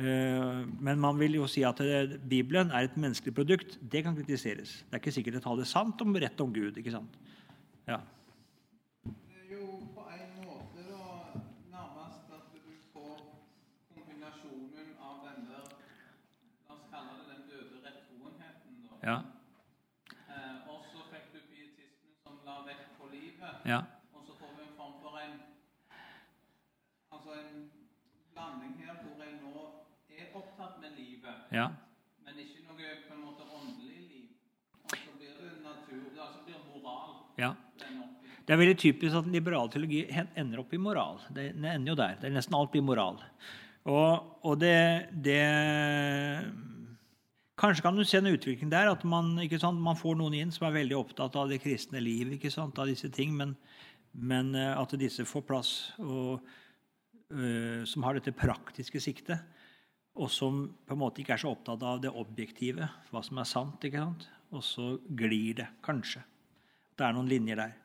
Eh, 0.00 0.66
men 0.80 1.00
man 1.00 1.18
vil 1.18 1.34
jo 1.34 1.48
si 1.50 1.64
at 1.66 1.80
Bibelen 2.28 2.70
er 2.70 2.86
et 2.86 2.96
menneskelig 2.96 3.34
produkt. 3.34 3.78
Det 3.92 4.04
kan 4.04 4.16
kritiseres. 4.16 4.84
Det 4.86 4.94
er 4.94 5.02
ikke 5.02 5.12
sikkert 5.12 5.34
det 5.34 5.42
taler 5.44 5.66
sant 5.68 6.00
om 6.00 6.14
rett 6.14 6.40
om 6.40 6.52
Gud. 6.54 6.76
ikke 6.76 6.94
sant? 6.94 7.18
Ja. 7.88 7.98
Det 9.04 9.36
er 9.36 9.56
jo 9.56 9.66
på 9.96 10.06
en 10.14 10.46
måte 10.46 10.86
da 10.86 11.02
nærmest 11.74 12.30
at 12.30 12.46
du 12.54 12.60
får 12.94 13.18
kombinasjonen 13.94 14.94
av 15.02 15.16
den 15.26 15.40
der 15.50 15.68
La 16.68 16.74
oss 16.76 16.86
kalle 16.92 17.18
det 17.18 17.26
den 17.34 17.42
døde 17.50 17.76
rettroenheten. 17.84 18.72
da. 18.86 18.89
Ja. 19.02 19.20
Eh, 20.28 20.68
og 20.68 20.84
så 20.90 21.06
fikk 21.12 21.32
du 21.32 21.40
pietismen 21.48 22.18
som 22.22 22.42
la 22.44 22.60
vekt 22.68 22.92
på 22.98 23.08
livet. 23.12 23.64
Ja. 23.68 23.84
Ja. 31.50 31.66
Men 32.24 32.38
ikke 32.38 32.62
noe 32.62 32.92
på 33.08 33.16
en 33.16 33.22
måte 33.24 33.46
åndelig 33.50 34.02
liv. 34.06 34.26
Og 34.86 34.92
så 34.94 35.14
blir 35.18 35.32
det 35.34 35.56
natur, 35.64 36.04
altså 36.14 36.44
blir 36.46 36.60
moral. 36.68 37.16
Ja. 37.40 37.54
Det 38.46 38.54
er 38.54 38.58
veldig 38.58 38.76
typisk 38.82 39.16
at 39.18 39.30
liberal 39.30 39.70
teologi 39.70 40.04
ender 40.10 40.62
opp 40.62 40.72
i 40.74 40.80
moral. 40.80 41.20
Det, 41.34 41.50
ender 41.54 41.92
jo 41.92 41.98
der. 41.98 42.16
Det 42.20 42.30
er 42.30 42.34
Nesten 42.34 42.56
alt 42.58 42.72
blir 42.72 42.86
moral. 42.86 43.18
Og, 43.90 44.38
og 44.46 44.60
det, 44.60 45.10
det, 45.26 45.42
Kanskje 47.60 47.84
kan 47.84 47.96
du 47.96 48.04
se 48.08 48.18
en 48.18 48.30
utvikling 48.30 48.70
der, 48.72 48.88
at 48.88 49.04
man, 49.04 49.34
sant, 49.60 49.80
man, 49.84 49.98
får 49.98 50.16
noen 50.16 50.38
inn 50.38 50.52
som 50.54 50.66
er 50.68 50.78
veldig 50.78 50.96
opptatt 50.96 51.36
av 51.36 51.50
det 51.50 51.60
kristne 51.60 52.00
liv, 52.00 52.32
av 52.56 52.86
disse 52.88 53.10
ting, 53.12 53.34
men, 53.36 53.54
men, 54.16 54.54
eh, 54.56 54.72
at 54.72 54.96
disse 54.96 55.26
får 55.28 55.44
plass, 55.44 55.72
og, 56.00 56.40
øh, 57.30 57.84
som 57.84 58.06
har 58.06 58.16
dette 58.16 58.32
praktiske 58.32 59.02
siktet 59.04 59.44
og 60.18 60.30
som 60.32 60.64
på 60.86 60.96
en 60.96 61.00
måte 61.00 61.22
ikke 61.22 61.36
er 61.36 61.42
så 61.42 61.52
opptatt 61.54 61.82
av 61.86 62.00
det 62.02 62.10
objektive, 62.10 62.88
hva 63.10 63.22
som 63.24 63.38
er 63.40 63.48
sant. 63.48 63.84
ikke 63.84 64.02
sant? 64.02 64.26
Og 64.50 64.64
så 64.66 64.88
glir 65.16 65.60
det, 65.62 65.68
kanskje. 65.84 66.24
Det 66.98 67.06
er 67.06 67.14
noen 67.14 67.30
linjer 67.30 67.60
der. 67.60 67.76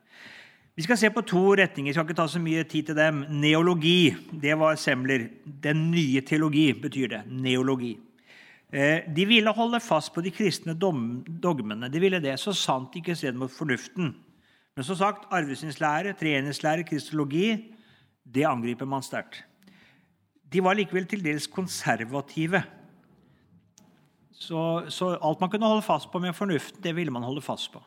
Vi 0.75 0.83
skal 0.83 0.97
se 0.99 1.11
på 1.13 1.23
to 1.23 1.53
retninger. 1.55 1.87
Jeg 1.87 1.95
skal 1.95 2.07
ikke 2.09 2.17
ta 2.17 2.25
så 2.27 2.41
mye 2.43 2.65
tid 2.67 2.89
til 2.89 2.97
dem. 2.97 3.21
Neologi, 3.39 4.11
det 4.41 4.57
var 4.59 4.75
Semler. 4.75 5.29
Den 5.45 5.85
nye 5.91 6.23
teologi 6.25 6.65
betyr 6.73 7.13
det. 7.13 7.21
Neologi. 7.31 7.93
Eh, 8.73 9.05
de 9.13 9.25
ville 9.29 9.53
holde 9.53 9.79
fast 9.83 10.13
på 10.13 10.23
de 10.25 10.31
kristne 10.33 10.73
dogmene. 10.75 11.89
De 11.91 12.01
ville 12.01 12.21
det 12.23 12.37
så 12.41 12.53
sant 12.57 12.95
ikke 12.97 13.15
stred 13.15 13.37
mot 13.37 13.51
fornuften. 13.51 14.13
Men 14.75 14.87
som 14.87 14.97
sagt, 14.99 15.27
arvesynslære, 15.31 16.15
treenighetslære, 16.19 16.83
kristologi, 16.87 17.53
det 18.25 18.47
angriper 18.49 18.89
man 18.89 19.05
sterkt. 19.05 19.43
De 20.51 20.63
var 20.63 20.75
likevel 20.77 21.05
til 21.09 21.23
dels 21.23 21.47
konservative. 21.47 22.63
Så, 24.35 24.59
så, 24.91 25.13
alt 25.23 25.39
man 25.41 25.49
kunne 25.49 25.69
holde 25.69 25.85
fast 25.85 26.11
på 26.11 26.19
med 26.19 26.35
fornuften, 26.35 26.81
det 26.83 26.95
ville 26.97 27.13
man 27.13 27.23
holde 27.23 27.41
fast 27.41 27.71
på. 27.71 27.79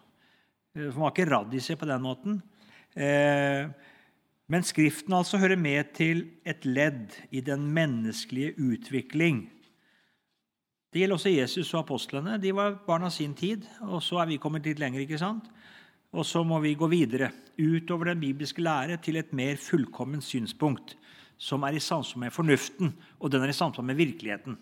For 0.73 0.95
man 0.95 1.05
var 1.09 1.13
ikke 1.13 1.31
radiser 1.31 1.77
på 1.77 1.89
den 1.89 2.03
måten. 2.03 2.41
Eh, 2.97 3.69
men 4.49 4.65
Skriften 4.65 5.13
altså 5.13 5.39
hører 5.39 5.61
med 5.61 5.93
til 5.99 6.25
et 6.49 6.65
ledd 6.65 7.13
i 7.31 7.43
den 7.45 7.67
menneskelige 7.77 8.55
utvikling. 8.57 9.45
Det 10.89 11.03
gjelder 11.03 11.19
også 11.19 11.35
Jesus 11.35 11.75
og 11.75 11.83
apostlene. 11.83 12.39
De 12.41 12.53
var 12.57 12.79
barn 12.87 13.05
av 13.05 13.13
sin 13.13 13.35
tid, 13.37 13.67
og 13.85 14.01
så 14.05 14.23
er 14.23 14.27
vi 14.31 14.39
kommet 14.41 14.65
litt 14.65 14.81
lenger. 14.81 15.03
ikke 15.05 15.21
sant? 15.21 15.45
Og 16.17 16.25
så 16.25 16.41
må 16.45 16.57
vi 16.65 16.79
gå 16.79 16.87
videre, 16.89 17.29
utover 17.59 18.05
den 18.09 18.21
bibelske 18.23 18.63
lære, 18.65 18.97
til 19.05 19.17
et 19.21 19.33
mer 19.37 19.57
fullkomment 19.61 20.25
synspunkt, 20.25 20.97
som 21.37 21.65
er 21.69 21.73
i 21.77 21.85
samsvar 21.85 22.21
med 22.25 22.33
fornuften, 22.33 22.95
og 23.21 23.31
den 23.31 23.43
er 23.45 23.49
i 23.53 23.57
samsvar 23.57 23.85
med 23.85 23.99
virkeligheten. 23.99 24.57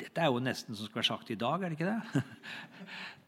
Dette 0.00 0.20
er 0.22 0.26
jo 0.30 0.40
nesten 0.40 0.76
som 0.76 0.86
skal 0.86 0.98
være 1.02 1.10
sagt 1.10 1.30
i 1.34 1.40
dag, 1.40 1.60
er 1.60 1.68
det 1.68 1.76
ikke 1.78 1.90
det? 1.90 2.22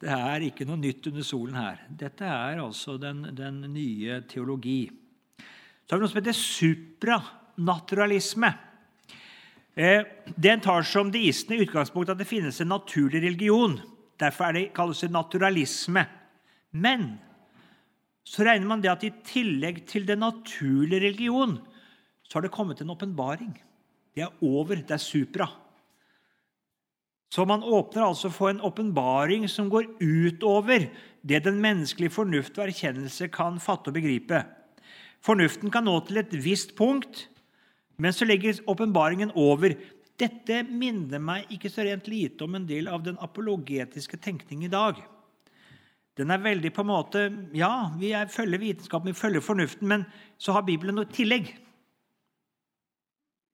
Det 0.03 0.11
er 0.11 0.43
ikke 0.43 0.67
noe 0.67 0.83
nytt 0.83 1.07
under 1.07 1.23
solen 1.23 1.55
her. 1.55 1.79
Dette 1.87 2.27
er 2.27 2.59
altså 2.59 2.99
den, 2.99 3.23
den 3.39 3.63
nye 3.71 4.19
teologi. 4.27 4.91
Så 5.39 5.93
har 5.93 6.01
vi 6.01 6.03
noe 6.03 6.11
som 6.11 6.19
heter 6.19 6.35
supranaturalisme. 6.35 8.51
Eh, 9.75 10.05
den 10.37 10.61
tar 10.61 10.85
som 10.85 11.11
deistene 11.13 11.63
utgangspunkt 11.65 12.13
at 12.13 12.21
det 12.21 12.29
finnes 12.29 12.61
en 12.61 12.73
naturlig 12.75 13.23
religion. 13.25 13.79
Derfor 14.21 14.51
er 14.51 14.59
det, 14.59 14.65
kalles 14.77 15.01
det 15.01 15.13
naturalisme. 15.15 16.05
Men 16.73 17.17
så 18.25 18.45
regner 18.47 18.69
man 18.69 18.83
det 18.85 18.93
at 18.93 19.05
i 19.05 19.15
tillegg 19.27 19.83
til 19.89 20.07
den 20.09 20.23
naturlige 20.23 21.09
religion, 21.09 21.59
så 22.23 22.39
har 22.39 22.47
det 22.47 22.55
kommet 22.55 22.81
en 22.81 22.93
åpenbaring. 22.93 23.57
Det 24.15 24.25
er 24.25 24.45
over. 24.45 24.77
Det 24.77 24.95
er 24.95 25.03
supra. 25.03 25.49
Så 27.33 27.47
man 27.49 27.65
åpner 27.65 28.05
altså 28.05 28.29
for 28.29 28.51
en 28.51 28.61
åpenbaring 28.61 29.49
som 29.49 29.71
går 29.73 29.89
utover 30.05 30.91
det 31.25 31.45
den 31.47 31.63
menneskelige 31.65 32.13
fornuft 32.13 32.59
og 32.59 32.67
erkjennelse 32.67 33.31
kan 33.33 33.57
fatte 33.61 33.89
og 33.89 33.97
begripe. 33.97 34.43
Fornuften 35.25 35.73
kan 35.73 35.87
nå 35.89 35.95
til 36.05 36.21
et 36.21 36.35
visst 36.45 36.75
punkt, 36.77 37.29
men 38.03 38.15
så 38.15 38.27
legger 38.27 38.59
åpenbaringen 38.67 39.31
over. 39.39 39.77
Dette 40.19 40.63
minner 40.67 41.23
meg 41.23 41.51
ikke 41.55 41.71
så 41.71 41.87
rent 41.87 42.09
lite 42.11 42.45
om 42.45 42.57
en 42.59 42.67
del 42.67 42.91
av 42.91 43.05
den 43.07 43.19
apologetiske 43.23 44.19
tenkning 44.23 44.65
i 44.67 44.73
dag. 44.73 44.99
Den 46.19 46.31
er 46.35 46.43
veldig 46.45 46.73
på 46.75 46.83
en 46.85 46.91
måte 46.91 47.21
Ja, 47.57 47.93
vi 47.99 48.13
er, 48.13 48.29
følger 48.29 48.61
vitenskapen, 48.61 49.13
vi 49.13 49.21
følger 49.21 49.45
fornuften, 49.45 49.89
men 49.89 50.05
så 50.37 50.53
har 50.57 50.67
Bibelen 50.67 50.99
noe 50.99 51.09
tillegg. 51.09 51.55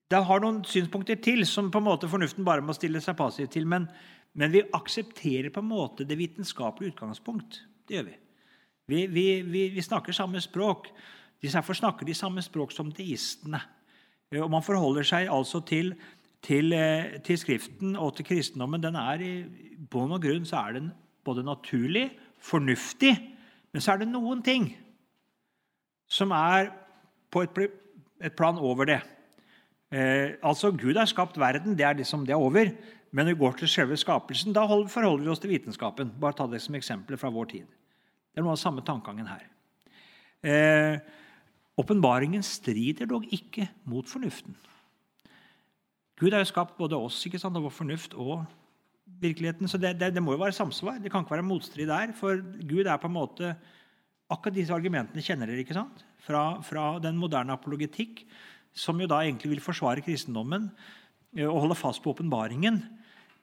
Det 0.09 0.23
har 0.25 0.41
noen 0.41 0.63
synspunkter 0.65 1.19
til 1.21 1.45
som 1.47 1.69
på 1.71 1.79
en 1.79 1.85
måte 1.85 2.09
fornuften 2.09 2.47
bare 2.47 2.65
må 2.65 2.73
stille 2.73 2.99
seg 3.05 3.17
passiv 3.19 3.47
til. 3.53 3.67
Men, 3.69 3.85
men 4.33 4.51
vi 4.51 4.65
aksepterer 4.73 5.53
på 5.53 5.61
en 5.61 5.69
måte 5.69 6.07
det 6.09 6.17
vitenskapelige 6.17 6.95
utgangspunkt. 6.95 7.61
Det 7.85 7.99
gjør 7.99 8.09
vi. 8.09 8.15
Vi, 8.89 9.05
vi, 9.13 9.25
vi, 9.45 9.67
vi 9.75 9.85
snakker 9.85 10.17
samme 10.17 10.41
språk. 10.41 10.89
Derfor 11.39 11.77
snakker 11.77 12.09
de 12.09 12.17
samme 12.17 12.41
språk 12.41 12.73
som 12.73 12.89
deistene. 12.91 13.61
Eh, 14.31 14.41
og 14.41 14.49
Man 14.51 14.65
forholder 14.65 15.03
seg 15.07 15.29
altså 15.31 15.61
til, 15.65 15.93
til, 16.45 16.73
eh, 16.73 17.19
til 17.25 17.37
Skriften 17.37 17.95
og 17.95 18.15
til 18.15 18.25
kristendommen. 18.25 18.83
Den 18.83 18.95
er 18.95 19.21
I 19.21 19.33
bunn 19.89 20.11
og 20.11 20.21
grunn 20.21 20.45
så 20.45 20.63
er 20.67 20.79
den 20.79 20.91
både 21.25 21.43
naturlig, 21.43 22.09
fornuftig, 22.39 23.17
men 23.73 23.81
så 23.81 23.93
er 23.93 23.97
det 24.01 24.07
noen 24.07 24.41
ting 24.41 24.71
som 26.09 26.31
er 26.31 26.71
på 27.29 27.43
et, 27.45 27.59
et 28.23 28.33
plan 28.33 28.57
over 28.57 28.85
det. 28.85 29.01
Eh, 29.91 30.37
altså, 30.43 30.71
Gud 30.71 30.97
har 30.97 31.05
skapt 31.05 31.37
verden, 31.37 31.77
det 31.77 31.85
er 31.85 31.93
liksom 31.93 32.25
det 32.25 32.33
er 32.33 32.41
over. 32.41 32.71
Men 33.11 33.25
når 33.25 33.33
vi 33.33 33.39
går 33.39 33.51
til 33.57 33.67
selve 33.67 33.97
skapelsen, 33.97 34.53
da 34.53 34.65
forholder 34.69 35.23
vi 35.23 35.29
oss 35.29 35.39
til 35.41 35.49
vitenskapen. 35.49 36.13
Bare 36.21 36.37
ta 36.37 36.45
det 36.47 36.61
som 36.61 36.75
eksempel 36.75 37.17
fra 37.17 37.29
vår 37.33 37.45
tid. 37.45 37.65
Det 38.29 38.37
er 38.41 38.45
noe 38.45 38.53
av 38.53 38.61
samme 38.61 38.83
tankegangen 38.85 39.29
her. 39.29 39.47
Eh, 40.45 40.99
Åpenbaringen 41.79 42.43
strider 42.43 43.07
dog 43.07 43.27
ikke 43.31 43.69
mot 43.87 44.07
fornuften. 44.09 44.55
Gud 46.19 46.33
har 46.35 46.43
jo 46.43 46.49
skapt 46.49 46.75
både 46.77 46.97
oss 46.99 47.21
ikke 47.27 47.39
sant, 47.39 47.55
og 47.55 47.69
vår 47.69 47.75
fornuft 47.77 48.15
og 48.19 48.43
virkeligheten. 49.21 49.69
Så 49.71 49.79
det, 49.79 49.95
det, 49.99 50.11
det, 50.15 50.23
må 50.23 50.35
jo 50.35 50.41
være 50.43 50.57
samsvar. 50.57 50.99
Det 50.99 51.11
kan 51.11 51.23
ikke 51.23 51.37
være 51.37 51.47
motstrid 51.47 51.87
der. 51.87 52.11
For 52.17 52.41
Gud 52.67 52.85
er 52.85 52.99
på 52.99 53.11
en 53.11 53.19
måte 53.19 53.53
Akkurat 54.29 54.53
disse 54.53 54.75
argumentene 54.75 55.23
kjenner 55.25 55.49
dere 55.49 55.63
ikke 55.63 55.73
sant? 55.73 56.03
Fra, 56.21 56.59
fra 56.61 56.99
den 57.01 57.15
moderne 57.17 57.55
apologetikk, 57.55 58.19
som 58.77 58.99
jo 59.01 59.07
da 59.09 59.23
egentlig 59.23 59.55
vil 59.55 59.63
forsvare 59.63 60.03
kristendommen 60.05 60.67
eh, 61.33 61.47
og 61.47 61.63
holde 61.63 61.77
fast 61.79 62.03
på 62.03 62.13
åpenbaringen. 62.13 62.77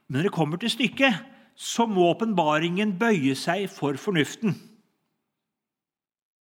Men 0.07 0.21
når 0.21 0.29
det 0.29 0.35
kommer 0.37 0.61
til 0.63 0.71
stykket, 0.71 1.19
så 1.59 1.89
må 1.91 2.05
åpenbaringen 2.13 2.95
bøye 3.01 3.35
seg 3.35 3.67
for 3.73 3.99
fornuften. 3.99 4.55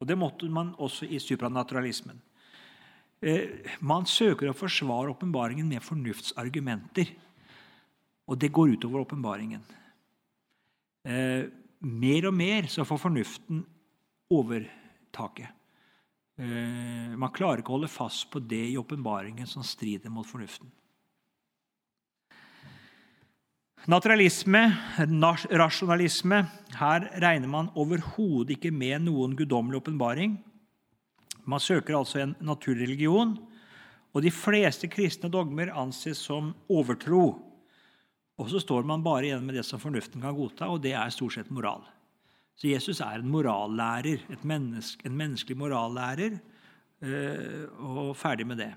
Og 0.04 0.08
Det 0.08 0.20
måtte 0.20 0.50
man 0.52 0.74
også 0.84 1.08
i 1.08 1.20
supranaturalismen. 1.24 2.18
Eh, 3.24 3.72
man 3.80 4.04
søker 4.04 4.50
å 4.52 4.58
forsvare 4.58 5.14
åpenbaringen 5.14 5.70
med 5.70 5.80
fornuftsargumenter. 5.80 7.08
Og 8.28 8.36
det 8.40 8.52
går 8.52 8.76
utover 8.76 9.06
åpenbaringen. 9.06 9.64
Eh, 11.08 11.48
mer 11.88 12.28
og 12.28 12.36
mer 12.36 12.68
så 12.68 12.84
får 12.88 13.00
fornuften 13.00 13.64
overtaket. 14.36 15.56
Eh, 16.36 17.16
man 17.16 17.32
klarer 17.32 17.64
ikke 17.64 17.72
å 17.72 17.78
holde 17.78 17.92
fast 17.92 18.28
på 18.34 18.44
det 18.44 18.66
i 18.74 18.78
åpenbaringen 18.80 19.48
som 19.48 19.64
strider 19.64 20.12
mot 20.12 20.28
fornuften. 20.28 20.68
Naturalisme, 23.84 24.62
rasjonalisme 25.52 26.38
Her 26.80 27.08
regner 27.20 27.50
man 27.52 27.68
overhodet 27.76 28.56
ikke 28.56 28.72
med 28.72 29.04
noen 29.04 29.34
guddommelig 29.36 29.82
åpenbaring. 29.82 30.38
Man 31.44 31.60
søker 31.60 31.98
altså 31.98 32.22
en 32.24 32.32
naturreligion, 32.40 33.36
og 34.16 34.24
de 34.24 34.32
fleste 34.32 34.88
kristne 34.88 35.28
dogmer 35.28 35.74
anses 35.76 36.22
som 36.24 36.54
overtro. 36.72 37.26
Og 38.40 38.50
så 38.50 38.64
står 38.64 38.88
man 38.88 39.04
bare 39.04 39.28
igjen 39.28 39.44
med 39.44 39.60
det 39.60 39.66
som 39.68 39.82
fornuften 39.84 40.24
kan 40.24 40.38
godta, 40.38 40.72
og 40.72 40.80
det 40.86 40.96
er 40.96 41.12
stort 41.12 41.36
sett 41.36 41.52
moral. 41.52 41.84
Så 42.56 42.72
Jesus 42.72 43.02
er 43.04 43.20
en 43.20 43.32
morallærer, 43.34 44.24
menneske, 44.48 45.04
en 45.10 45.18
menneskelig 45.20 45.60
morallærer, 45.60 46.40
eh, 47.04 47.64
og 47.84 48.16
ferdig 48.16 48.48
med 48.48 48.64
det. 48.64 48.74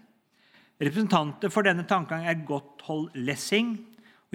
Representanter 0.83 1.53
for 1.53 1.63
denne 1.63 1.87
tankegangen 1.87 2.27
er 2.27 2.43
Gotthold 2.49 3.15
Lessing 3.15 3.77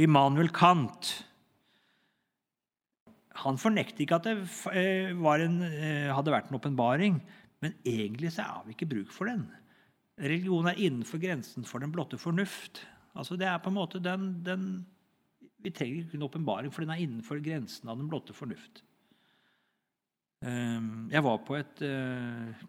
Immanuel 0.01 0.49
Kant. 0.53 1.11
Han 3.41 3.57
fornekter 3.61 4.03
ikke 4.03 4.17
at 4.19 4.27
det 4.27 4.35
eh, 4.73 5.11
en, 5.13 5.57
eh, 5.65 6.11
hadde 6.13 6.33
vært 6.33 6.51
en 6.51 6.57
åpenbaring, 6.59 7.19
men 7.61 7.75
egentlig 7.87 8.33
så 8.35 8.47
har 8.47 8.65
vi 8.65 8.75
ikke 8.75 8.89
bruk 8.91 9.13
for 9.13 9.29
den. 9.29 9.45
Religion 10.21 10.67
er 10.69 10.79
innenfor 10.81 11.21
grensen 11.21 11.65
for 11.65 11.81
den 11.81 11.93
blotte 11.93 12.19
fornuft. 12.21 12.83
Altså 13.17 13.37
det 13.39 13.47
er 13.47 13.61
på 13.61 13.71
en 13.71 13.79
måte 13.79 14.01
den, 14.03 14.33
den 14.45 14.85
Vi 15.61 15.69
trenger 15.69 16.01
ikke 16.01 16.17
en 16.17 16.25
åpenbaring, 16.25 16.71
for 16.73 16.81
den 16.81 16.89
er 16.89 17.01
innenfor 17.03 17.37
grensen 17.45 17.89
av 17.89 17.99
den 17.99 18.07
blotte 18.09 18.33
fornuft. 18.33 18.81
Ehm, 20.41 21.05
jeg 21.11 21.21
var 21.21 21.37
på 21.45 21.53
et, 21.59 21.81
eh, 21.85 22.63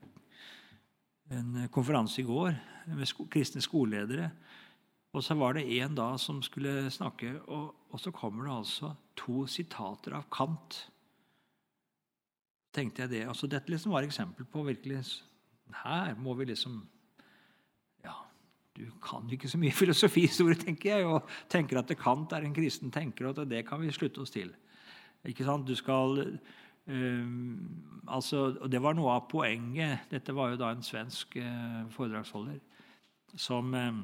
en 1.33 1.69
konferanse 1.73 2.21
i 2.21 2.27
går 2.29 2.53
med 2.93 3.29
kristne 3.33 3.63
skoleledere. 3.65 4.31
Og 5.13 5.25
så 5.25 5.37
var 5.37 5.55
det 5.57 5.67
en 5.77 5.97
da 5.97 6.15
som 6.21 6.41
skulle 6.45 6.89
snakke, 6.91 7.35
og, 7.53 7.75
og 7.93 8.01
så 8.01 8.13
kommer 8.17 8.47
det 8.47 8.55
altså 8.55 8.95
to 9.19 9.45
sitater 9.47 10.17
av 10.17 10.25
Kant. 10.33 10.87
tenkte 12.73 13.03
jeg 13.03 13.11
det. 13.11 13.27
Altså, 13.29 13.47
dette 13.47 13.69
liksom 13.69 13.93
var 13.93 14.03
eksempel 14.03 14.47
på 14.49 14.65
virkelig 14.65 15.03
Her 15.85 16.15
må 16.17 16.35
vi 16.35 16.45
liksom 16.45 16.81
Ja, 18.05 18.15
du 18.77 18.89
kan 19.05 19.29
jo 19.29 19.37
ikke 19.37 19.49
så 19.49 19.59
mye 19.59 19.77
filosofihistorie, 19.83 20.57
tenker 20.57 20.97
jeg, 20.97 21.07
og 21.07 21.29
tenker 21.49 21.79
at 21.79 21.93
Kant 21.99 22.33
er 22.33 22.49
en 22.49 22.57
kristen 22.57 22.91
tenker, 22.91 23.29
og 23.29 23.39
at 23.39 23.51
det 23.51 23.67
kan 23.69 23.81
vi 23.81 23.93
slutte 23.93 24.25
oss 24.25 24.33
til. 24.33 24.55
Ikke 25.29 25.45
sant? 25.45 25.69
Du 25.69 25.77
skal 25.77 26.39
Um, 26.87 28.03
altså, 28.09 28.57
og 28.61 28.71
Det 28.73 28.83
var 28.83 28.97
noe 28.99 29.13
av 29.15 29.29
poenget. 29.31 30.09
Dette 30.11 30.35
var 30.35 30.51
jo 30.51 30.59
da 30.59 30.73
en 30.73 30.83
svensk 30.83 31.37
uh, 31.39 31.85
foredragsholder 31.95 32.59
som, 33.39 33.71
um, 33.75 34.01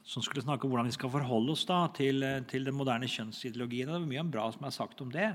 som, 0.00 0.22
skulle 0.24 0.44
snakke 0.44 0.66
om 0.66 0.72
hvordan 0.72 0.88
vi 0.90 0.96
skal 0.96 1.12
forholde 1.12 1.54
oss 1.54 1.64
da 1.68 1.84
til, 1.96 2.24
til 2.50 2.68
den 2.68 2.76
moderne 2.76 3.08
kjønnsideologien. 3.10 3.90
Det 3.90 3.98
var 3.98 4.08
mye 4.08 4.24
bra 4.32 4.46
som 4.54 4.66
er 4.66 4.74
sagt 4.74 5.02
om 5.04 5.12
det. 5.12 5.30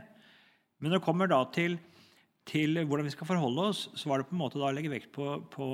Men 0.77 0.91
når 0.91 0.99
det 0.99 1.07
kommer 1.07 1.29
da 1.31 1.41
til, 1.53 1.77
til, 2.47 2.81
hvordan 2.83 3.07
vi 3.07 3.13
skal 3.15 3.29
forholde 3.29 3.67
oss, 3.71 3.87
så 3.97 4.09
var 4.09 4.21
det 4.21 4.29
på 4.29 4.37
en 4.37 4.43
måte 4.43 4.61
da 4.61 4.69
å 4.69 4.75
legge 4.75 4.93
vekt 4.93 5.13
på, 5.15 5.37
på, 5.53 5.69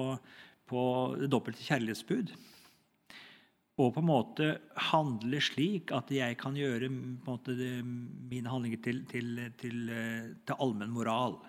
på 0.69 0.83
det 1.21 1.31
dobbelte 1.33 1.65
kjærlighetsbud 1.65 2.35
og 3.81 3.87
på 3.95 4.03
en 4.03 4.05
måte 4.05 4.47
handle 4.91 5.39
slik 5.41 5.89
at 5.97 6.11
jeg 6.13 6.35
kan 6.37 6.53
gjøre 6.53 6.91
måte, 6.93 7.55
mine 7.81 8.51
handlinger 8.51 8.83
til, 8.85 8.99
til, 9.09 9.39
til, 9.57 9.89
til 10.45 10.61
allmenn 10.61 10.93
moral. 10.93 11.39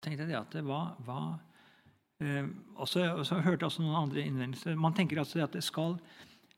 tenkte 0.00 0.28
jeg 0.28 0.38
at 0.38 0.54
det 0.56 0.64
var, 0.64 0.94
var 2.20 2.86
så 2.88 3.00
også, 3.00 3.04
også 3.22 3.38
hørte 3.40 3.64
jeg 3.64 3.70
også 3.70 3.84
noen 3.84 4.02
andre 4.02 4.24
innvendelser. 4.26 4.76
Man 4.76 4.94
tenker 4.96 5.22
altså 5.22 5.40
at 5.44 5.54
det 5.56 5.62
skal, 5.64 5.96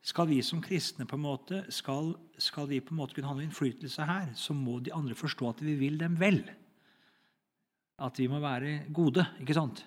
skal 0.03 0.29
vi 0.31 0.40
som 0.42 0.62
kristne 0.64 1.07
på 1.07 1.18
en 1.18 1.25
måte, 1.25 1.62
skal, 1.70 2.12
skal 2.38 2.66
vi 2.70 2.81
på 2.83 2.94
en 2.94 2.98
måte 2.98 3.14
kunne 3.14 3.31
ha 3.31 3.37
noen 3.37 3.46
innflytelse 3.46 4.09
her, 4.09 4.33
så 4.35 4.57
må 4.59 4.81
de 4.83 4.94
andre 4.94 5.14
forstå 5.18 5.53
at 5.53 5.62
vi 5.62 5.77
vil 5.79 6.01
dem 6.01 6.18
vel. 6.18 6.42
At 8.03 8.18
vi 8.18 8.27
må 8.31 8.42
være 8.42 8.83
gode. 8.90 9.25
ikke 9.40 9.57
sant? 9.57 9.85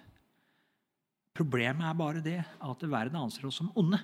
Problemet 1.36 1.84
er 1.84 2.00
bare 2.00 2.24
det 2.24 2.40
at 2.40 2.88
verden 2.88 3.20
anser 3.20 3.50
oss 3.50 3.60
som 3.60 3.74
onde. 3.76 4.00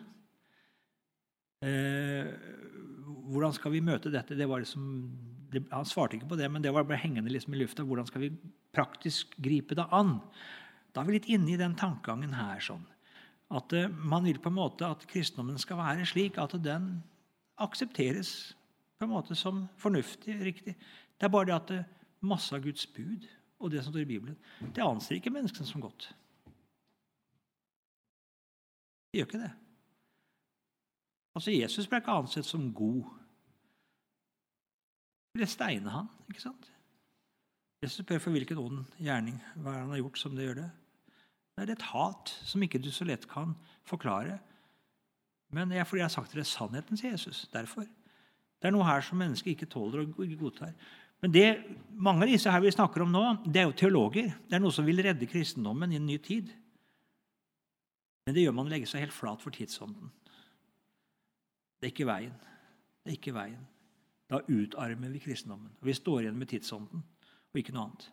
Eh, 1.64 2.28
hvordan 3.32 3.54
skal 3.56 3.72
vi 3.72 3.86
møte 3.86 4.12
dette? 4.12 4.36
Det 4.36 4.48
liksom, 4.50 4.88
det, 5.54 5.64
han 5.72 5.88
svarte 5.88 6.18
ikke 6.18 6.34
på 6.34 6.40
det, 6.40 6.50
men 6.52 6.64
det 6.64 6.74
var 6.76 6.84
bare 6.84 7.00
hengende 7.00 7.32
liksom 7.32 7.56
i 7.56 7.62
lufta. 7.62 7.86
Hvordan 7.88 8.10
skal 8.10 8.26
vi 8.26 8.34
praktisk 8.76 9.38
gripe 9.40 9.78
det 9.78 9.88
an? 9.96 10.18
Da 10.92 11.02
er 11.02 11.08
vi 11.08 11.16
litt 11.16 11.30
inne 11.32 11.54
i 11.54 11.60
den 11.60 11.76
tankegangen 11.80 12.34
her. 12.36 12.60
sånn. 12.60 12.84
At 13.52 13.74
eh, 13.76 13.90
man 13.90 14.26
vil 14.28 14.40
på 14.40 14.52
en 14.52 14.60
måte 14.60 14.88
at 14.88 15.08
kristendommen 15.08 15.60
skal 15.60 15.80
være 15.80 16.08
slik 16.08 16.40
at 16.40 16.56
den 16.64 17.02
aksepteres 17.62 18.56
på 18.98 19.08
en 19.08 19.14
måte 19.14 19.36
som 19.36 19.66
fornuftig, 19.82 20.38
riktig. 20.42 20.76
Det 21.18 21.28
er 21.28 21.34
bare 21.34 21.50
det 21.50 21.56
at 21.58 21.72
det, 21.72 21.82
masse 22.22 22.54
av 22.54 22.62
Guds 22.62 22.86
bud 22.94 23.26
og 23.62 23.72
det 23.74 23.82
som 23.84 23.94
står 23.94 24.04
i 24.04 24.10
Bibelen, 24.10 24.38
det 24.76 24.84
anser 24.86 25.18
ikke 25.18 25.34
menneskene 25.34 25.66
som 25.66 25.82
godt. 25.82 26.12
De 29.12 29.20
gjør 29.20 29.28
ikke 29.28 29.42
det. 29.42 29.52
Altså, 31.36 31.52
Jesus 31.52 31.88
ble 31.88 32.02
ikke 32.02 32.14
ansett 32.14 32.46
som 32.46 32.68
god. 32.76 33.10
De 35.32 35.40
ville 35.40 35.50
steine 35.50 35.94
han, 35.94 36.10
ikke 36.30 36.44
sant? 36.44 36.70
Jesus 37.82 38.04
spør 38.04 38.22
for 38.22 38.36
hvilken 38.36 38.60
ånd 38.62 38.82
gjerning 39.02 39.40
hva 39.56 39.80
han 39.80 39.94
har 39.94 40.02
gjort 40.04 40.20
som 40.22 40.36
det 40.38 40.46
gjør 40.46 40.60
det. 40.62 40.70
Det 41.62 41.76
er 41.76 41.80
et 41.80 41.90
hat 41.92 42.32
som 42.48 42.64
ikke 42.66 42.82
du 42.82 42.90
så 42.94 43.06
lett 43.06 43.28
kan 43.30 43.54
forklare. 43.88 44.40
Men 45.54 45.70
det 45.70 45.78
er 45.78 45.86
fordi 45.86 46.02
jeg 46.02 46.08
har 46.08 46.14
sagt 46.14 46.34
dere 46.34 46.48
sannheten, 46.48 46.98
sier 46.98 47.14
Jesus. 47.14 47.44
Derfor. 47.54 47.86
Det 48.62 48.70
er 48.70 48.74
noe 48.74 48.88
her 48.88 49.04
som 49.06 49.20
mennesket 49.22 49.54
ikke 49.54 49.70
tåler 49.70 50.06
og 50.06 50.36
godtar. 50.40 50.74
Men 51.22 51.34
det, 51.34 51.46
mange 51.94 52.26
av 52.26 52.32
disse 52.32 52.50
her 52.50 52.64
vi 52.64 52.74
snakker 52.74 53.04
om 53.04 53.12
nå, 53.14 53.24
det 53.46 53.62
er 53.62 53.68
jo 53.68 53.78
teologer. 53.78 54.32
Det 54.50 54.58
er 54.58 54.64
noe 54.64 54.74
som 54.74 54.88
vil 54.88 55.04
redde 55.06 55.30
kristendommen 55.30 55.94
i 55.94 56.00
en 56.00 56.08
ny 56.08 56.18
tid. 56.24 56.50
Men 58.26 58.38
det 58.38 58.46
gjør 58.46 58.56
man 58.58 58.70
å 58.70 58.74
legge 58.74 58.90
seg 58.90 59.04
helt 59.06 59.16
flat 59.16 59.42
for 59.44 59.54
tidsånden. 59.54 60.10
Det 61.78 61.90
er 61.90 61.94
ikke 61.94 62.10
veien. 62.10 62.34
Det 63.02 63.14
er 63.14 63.18
ikke 63.18 63.36
veien. 63.36 63.62
Da 64.32 64.40
utarmer 64.48 65.14
vi 65.14 65.22
kristendommen. 65.22 65.74
Og 65.82 65.90
vi 65.90 65.98
står 65.98 66.24
igjen 66.24 66.38
med 66.40 66.50
tidsånden 66.50 67.02
og 67.52 67.60
ikke 67.60 67.74
noe 67.76 67.90
annet. 67.90 68.10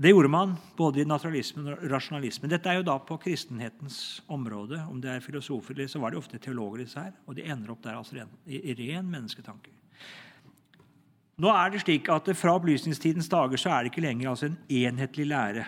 Det 0.00 0.08
gjorde 0.08 0.30
man 0.32 0.54
både 0.78 1.02
i 1.02 1.04
naturalismen 1.04 1.74
og 1.74 1.82
rasjonalismen. 1.92 2.48
Dette 2.48 2.70
er 2.72 2.78
jo 2.78 2.86
da 2.88 2.94
på 3.04 3.18
kristenhetens 3.20 4.22
område. 4.32 4.78
Om 4.88 5.00
det 5.02 5.10
er 5.12 5.20
filosofer, 5.20 5.76
så 5.92 6.00
var 6.00 6.14
det 6.14 6.20
ofte 6.22 6.38
teologer, 6.40 6.86
disse 6.86 7.02
her. 7.02 7.12
Og 7.28 7.36
de 7.36 7.44
ender 7.44 7.74
opp 7.74 7.82
der 7.84 7.98
altså 7.98 8.16
i, 8.48 8.62
i 8.72 8.76
ren 8.78 9.10
mennesketanke. 9.12 9.74
Nå 11.40 11.52
er 11.52 11.72
det 11.72 11.82
slik 11.84 12.08
at 12.12 12.30
Fra 12.36 12.54
opplysningstidens 12.56 13.28
dager 13.28 13.60
så 13.60 13.74
er 13.74 13.84
det 13.84 13.92
ikke 13.92 14.06
lenger 14.06 14.30
altså 14.30 14.48
en 14.48 14.56
enhetlig 14.80 15.26
lære. 15.28 15.66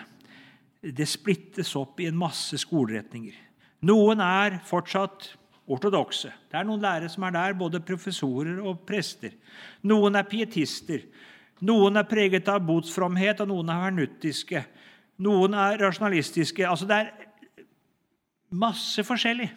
Det 0.81 1.07
splittes 1.07 1.75
opp 1.77 2.01
i 2.01 2.09
en 2.09 2.17
masse 2.17 2.57
skoleretninger. 2.57 3.37
Noen 3.85 4.23
er 4.23 4.57
fortsatt 4.65 5.29
ortodokse. 5.69 6.33
Det 6.49 6.57
er 6.57 6.65
noen 6.65 6.81
lærere 6.81 7.09
som 7.11 7.29
er 7.29 7.37
der, 7.37 7.53
både 7.59 7.83
professorer 7.85 8.57
og 8.65 8.81
prester. 8.87 9.37
Noen 9.85 10.17
er 10.17 10.25
pietister. 10.25 11.05
Noen 11.61 11.99
er 11.99 12.09
preget 12.09 12.49
av 12.51 12.63
botsfromhet, 12.65 13.39
og 13.43 13.51
noen 13.51 13.69
er 13.69 13.85
hernuttiske. 13.85 14.65
Noen 15.23 15.53
er 15.53 15.77
rasjonalistiske. 15.79 16.65
Altså, 16.67 16.87
det 16.89 16.97
er 16.97 17.67
masse 18.49 19.03
forskjellig. 19.05 19.51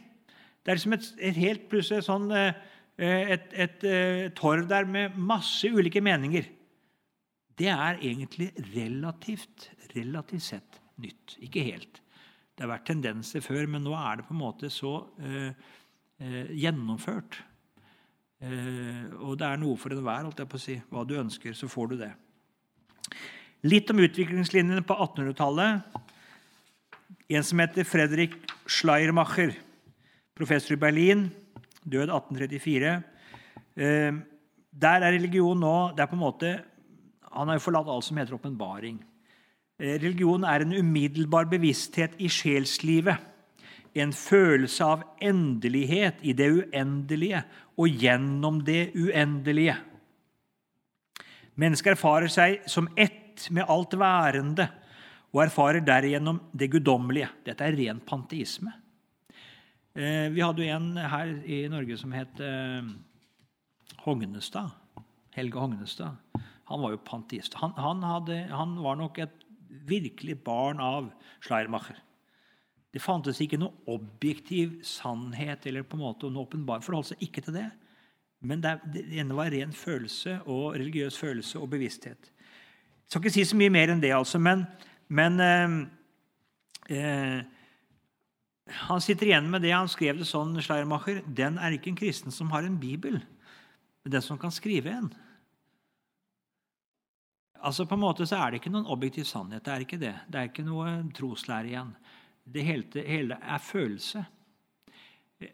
Det 0.63 0.73
er 0.73 0.79
liksom 0.79 0.97
et, 0.97 1.13
et 1.31 1.39
helt 1.41 1.69
plutselig 1.71 2.05
sånn 2.07 2.31
eh, 2.35 2.53
Eh, 2.97 3.33
et, 3.35 3.51
et, 3.53 3.83
et 3.85 3.85
eh, 3.91 4.29
torv 4.37 4.69
der 4.71 4.89
med 4.89 5.17
masse 5.21 5.69
ulike 5.69 6.01
meninger. 6.01 6.49
Det 7.57 7.69
er 7.69 8.01
egentlig 8.01 8.51
relativt, 8.73 9.71
relativt 9.93 10.47
sett 10.49 10.81
nytt. 11.01 11.37
Ikke 11.45 11.65
helt. 11.65 12.01
Det 12.57 12.65
har 12.65 12.73
vært 12.73 12.89
tendenser 12.89 13.45
før, 13.45 13.69
men 13.69 13.85
nå 13.85 13.93
er 13.97 14.21
det 14.21 14.29
på 14.29 14.33
en 14.37 14.41
måte 14.41 14.73
så 14.73 14.95
eh, 15.21 15.53
gjennomført. 16.57 17.43
Eh, 18.43 19.07
og 19.23 19.39
det 19.41 19.47
er 19.49 19.61
noe 19.61 19.77
for 19.81 19.95
enhver. 19.95 20.27
holdt 20.27 20.43
jeg 20.43 20.49
på 20.49 20.59
å 20.59 20.65
si. 20.67 20.77
Hva 20.91 21.07
du 21.07 21.17
ønsker, 21.21 21.55
så 21.57 21.69
får 21.69 21.89
du 21.93 21.97
det. 22.05 22.13
Litt 23.65 23.91
om 23.91 24.03
utviklingslinjene 24.05 24.85
på 24.87 24.95
1800-tallet. 24.95 25.83
En 27.29 27.43
som 27.43 27.59
heter 27.59 27.85
Fredrik 27.85 28.37
Schleiermacher, 28.67 29.57
professor 30.37 30.77
i 30.77 30.81
Berlin 30.81 31.31
død 31.87 32.11
1834. 32.11 33.03
Eh, 33.77 34.13
der 34.77 35.05
er 35.05 35.15
religion 35.15 35.59
nå 35.61 35.77
det 35.97 36.05
er 36.05 36.11
på 36.11 36.19
en 36.19 36.27
måte, 36.27 36.57
Han 37.37 37.49
har 37.49 37.59
jo 37.59 37.67
forlatt 37.67 37.89
alt 37.93 38.05
som 38.05 38.17
heter 38.17 38.33
åpenbaring. 38.33 38.97
Eh, 39.79 39.99
religion 40.01 40.45
er 40.45 40.63
en 40.63 40.73
umiddelbar 40.73 41.45
bevissthet 41.45 42.15
i 42.19 42.29
sjelslivet. 42.29 43.19
En 43.97 44.13
følelse 44.13 44.85
av 44.85 45.05
endelighet 45.25 46.21
i 46.21 46.35
det 46.37 46.49
uendelige 46.53 47.43
og 47.81 48.03
gjennom 48.03 48.61
det 48.65 48.91
uendelige. 48.97 49.77
Mennesket 51.57 51.95
erfarer 51.95 52.29
seg 52.33 52.67
som 52.69 52.91
ett 52.97 53.47
med 53.53 53.69
alt 53.73 53.97
værende 53.97 54.69
og 55.33 55.43
erfarer 55.47 55.85
derigjennom 55.85 56.41
det 56.57 56.71
guddommelige. 56.73 57.31
Dette 57.45 57.65
er 57.65 57.77
ren 57.77 58.01
panteisme. 58.05 58.73
Eh, 59.97 60.29
vi 60.33 60.45
hadde 60.45 60.65
jo 60.65 60.77
en 60.77 60.91
her 61.01 61.33
i 61.49 61.63
Norge 61.73 61.97
som 62.01 62.13
het 62.13 62.41
eh, 62.45 62.85
Hognestad. 64.05 64.73
Helge 65.37 65.61
Hognestad. 65.61 66.21
Han 66.69 66.83
var 66.83 66.93
jo 66.93 67.05
panteist. 67.05 67.57
Han, 67.63 67.73
han, 67.81 68.03
hadde, 68.05 68.43
han 68.53 68.77
var 68.85 68.99
nok 69.01 69.21
et 69.25 69.45
virkelig 69.89 70.39
barn 70.45 70.81
av 70.83 71.09
Schleiermacher. 71.45 72.01
Det 72.97 73.03
fantes 73.05 73.43
ikke 73.45 73.59
noe 73.61 73.77
objektiv 73.93 74.79
sannhet 74.89 75.67
eller 75.69 75.85
på 75.85 75.99
en 75.99 76.07
måte 76.07 76.31
noe 76.33 76.47
åpenbar. 76.47 76.81
Forholdt 76.81 77.11
seg 77.11 77.27
ikke 77.27 77.43
til 77.45 77.59
det. 77.59 77.67
Men 78.41 78.63
det, 78.65 79.03
ene 79.13 79.37
var 79.37 79.53
ren 79.53 79.75
følelse 79.77 80.39
og 80.49 80.79
religiøs 80.79 81.19
følelse 81.21 81.61
og 81.61 81.69
bevissthet. 81.75 82.31
Jeg 82.31 83.11
skal 83.11 83.21
ikke 83.21 83.35
si 83.35 83.45
så 83.51 83.59
mye 83.61 83.75
mer 83.75 83.93
enn 83.93 84.01
det, 84.01 84.15
altså, 84.17 84.41
men, 84.41 84.65
men 85.13 85.37
eh, 85.45 85.77
eh, 86.97 88.73
han 88.89 89.05
sitter 89.05 89.29
igjen 89.29 89.53
med 89.53 89.67
det. 89.67 89.77
Han 89.77 89.93
skrev 89.93 90.17
det 90.17 90.31
sånn, 90.33 90.57
Schleiermacher. 90.65 91.21
Den 91.29 91.61
er 91.61 91.77
ikke 91.77 91.93
en 91.93 92.01
kristen 92.01 92.35
som 92.35 92.49
har 92.57 92.65
en 92.65 92.81
bibel, 92.81 93.21
men 93.21 94.17
den 94.17 94.25
som 94.25 94.41
kan 94.41 94.55
skrive 94.55 94.97
en. 94.97 95.13
Altså 97.61 97.85
På 97.85 98.01
en 98.01 98.07
måte 98.09 98.25
så 98.25 98.41
er 98.41 98.51
det 98.51 98.63
ikke 98.63 98.73
noen 98.73 98.89
objektiv 98.89 99.29
sannhet. 99.29 99.69
Det 99.69 99.75
er 99.75 99.85
ikke 99.85 100.01
det. 100.01 100.17
Det 100.33 100.41
er 100.41 100.49
ikke 100.49 100.65
noe 100.65 101.03
troslære 101.13 101.75
igjen. 101.75 101.93
Det 102.47 102.63
hele, 102.63 103.39
er 103.43 103.59
følelse. 103.59 104.25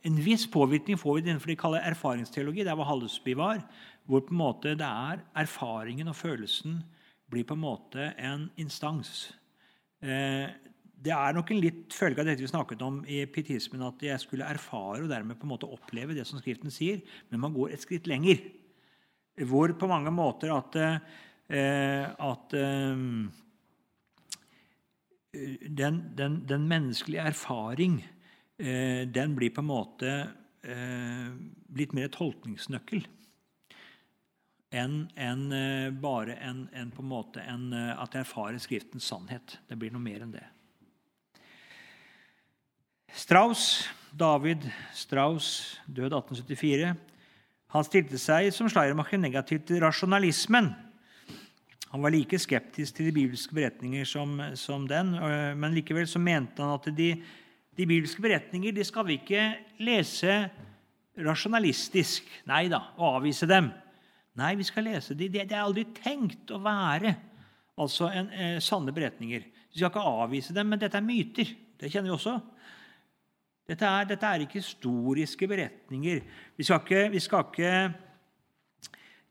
En 0.06 0.18
viss 0.22 0.44
påvirkning 0.46 0.98
får 1.00 1.14
vi 1.14 1.22
innenfor 1.24 1.50
det 1.50 1.56
de 1.56 1.62
kaller 1.62 1.86
erfaringsteologi. 1.88 2.62
Det 2.62 2.70
er 2.70 2.78
hva 2.78 2.86
Hallesby 2.86 3.34
var. 3.38 3.62
Hvor 4.06 4.22
på 4.26 4.34
en 4.34 4.42
måte 4.42 4.74
det 4.78 4.86
er 4.88 5.22
erfaringen 5.42 6.10
og 6.12 6.18
følelsen 6.18 6.82
blir 7.32 7.46
på 7.48 7.56
en 7.56 7.64
måte 7.64 8.12
en 8.20 8.50
instans. 8.60 9.32
Eh, 10.04 10.50
det 11.02 11.14
er 11.14 11.34
nok 11.34 11.50
en 11.50 11.62
litt 11.62 11.94
følge 11.96 12.22
av 12.22 12.28
dette 12.28 12.44
vi 12.44 12.50
snakket 12.50 12.82
om 12.86 13.00
i 13.10 13.24
pietismen, 13.26 13.82
at 13.86 14.02
jeg 14.04 14.22
skulle 14.22 14.46
erfare 14.46 15.02
og 15.02 15.10
dermed 15.10 15.38
på 15.38 15.48
en 15.48 15.54
måte 15.54 15.70
oppleve 15.70 16.14
det 16.14 16.26
som 16.28 16.38
Skriften 16.38 16.70
sier, 16.70 17.00
men 17.30 17.42
man 17.42 17.54
går 17.56 17.72
et 17.72 17.82
skritt 17.82 18.06
lenger. 18.10 18.42
Hvor 19.48 19.72
på 19.74 19.88
mange 19.90 20.12
måter 20.14 20.52
at, 20.54 20.76
eh, 20.78 22.06
at 22.06 22.54
eh, 22.54 23.06
den, 25.32 26.02
den, 26.16 26.42
den, 26.46 26.68
menneskelige 26.68 27.24
erfaring 27.32 27.98
eh, 28.58 29.08
den 29.08 29.34
blir 29.36 29.50
på 29.54 29.62
en 29.62 29.70
måte 29.70 30.12
eh, 30.60 31.32
litt 31.72 31.94
mer 31.96 32.12
tolkningsnøkkel 32.12 33.06
enn 34.72 35.06
en, 35.20 35.44
eh, 35.52 35.90
bare 35.92 36.36
en, 36.40 36.66
en, 36.72 36.90
på 36.92 37.02
en 37.04 37.08
måte 37.08 37.44
en, 37.44 37.70
eh, 37.76 37.92
at 37.96 38.14
jeg 38.14 38.24
erfarer 38.24 38.60
Skriftens 38.60 39.08
sannhet. 39.08 39.58
Det 39.68 39.76
blir 39.78 39.92
noe 39.92 40.04
mer 40.04 40.24
enn 40.24 40.32
det. 40.32 40.44
Strauss, 43.12 43.88
David 44.16 44.64
Strauss, 44.96 45.78
død 45.84 46.14
1874, 46.16 46.94
han 47.72 47.84
stilte 47.84 48.20
seg 48.20 48.48
som 48.52 48.68
Schleiermacher 48.68 49.20
negativt 49.20 49.68
til 49.68 49.80
rasjonalismen. 49.84 50.72
Han 51.92 52.00
var 52.00 52.14
like 52.14 52.38
skeptisk 52.40 52.96
til 52.96 53.10
de 53.10 53.14
bibelske 53.14 53.54
beretninger 53.54 54.06
som, 54.08 54.38
som 54.56 54.86
den, 54.88 55.12
men 55.60 55.74
likevel 55.76 56.06
så 56.08 56.20
mente 56.22 56.64
han 56.64 56.72
at 56.72 56.88
de, 56.96 57.10
de 57.76 57.86
bibelske 57.86 58.22
beretninger 58.24 58.72
de 58.72 58.84
skal 58.88 59.04
vi 59.08 59.18
ikke 59.20 59.42
lese 59.84 60.38
rasjonalistisk. 61.20 62.28
Nei 62.48 62.64
da, 62.72 62.80
og 62.96 63.18
avvise 63.18 63.48
dem. 63.50 63.68
Nei, 64.40 64.54
vi 64.56 64.64
skal 64.64 64.88
lese 64.88 65.16
dem. 65.18 65.32
Det 65.34 65.44
er 65.44 65.60
aldri 65.60 65.84
tenkt 65.96 66.52
å 66.54 66.60
være 66.64 67.12
altså 67.80 68.08
en, 68.08 68.30
eh, 68.32 68.60
sanne 68.60 68.92
beretninger. 68.92 69.44
Vi 69.72 69.80
skal 69.80 69.90
ikke 69.92 70.08
avvise 70.22 70.54
dem, 70.56 70.68
men 70.68 70.80
dette 70.80 70.96
er 70.96 71.04
myter. 71.04 71.52
Det 71.80 71.90
kjenner 71.92 72.10
vi 72.10 72.16
også. 72.16 72.38
Dette 73.68 73.86
er, 73.86 74.08
dette 74.08 74.26
er 74.26 74.44
ikke 74.44 74.60
historiske 74.60 75.48
beretninger. 75.48 76.22
Vi 76.56 76.64
skal 76.64 76.80
ikke, 76.80 77.10
vi 77.12 77.20
skal 77.20 77.44
ikke 77.46 77.72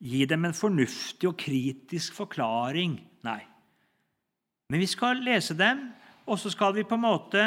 gi 0.02 0.26
dem 0.26 0.48
en 0.48 0.58
fornuftig 0.58 1.30
og 1.30 1.38
kritisk 1.40 2.16
forklaring. 2.18 2.98
Nei. 3.26 3.42
Men 4.72 4.82
vi 4.82 4.88
skal 4.90 5.22
lese 5.22 5.54
dem, 5.58 5.90
og 6.26 6.40
så 6.40 6.52
skal 6.54 6.74
vi 6.78 6.88
på 6.88 6.98
en 6.98 7.06
måte 7.06 7.44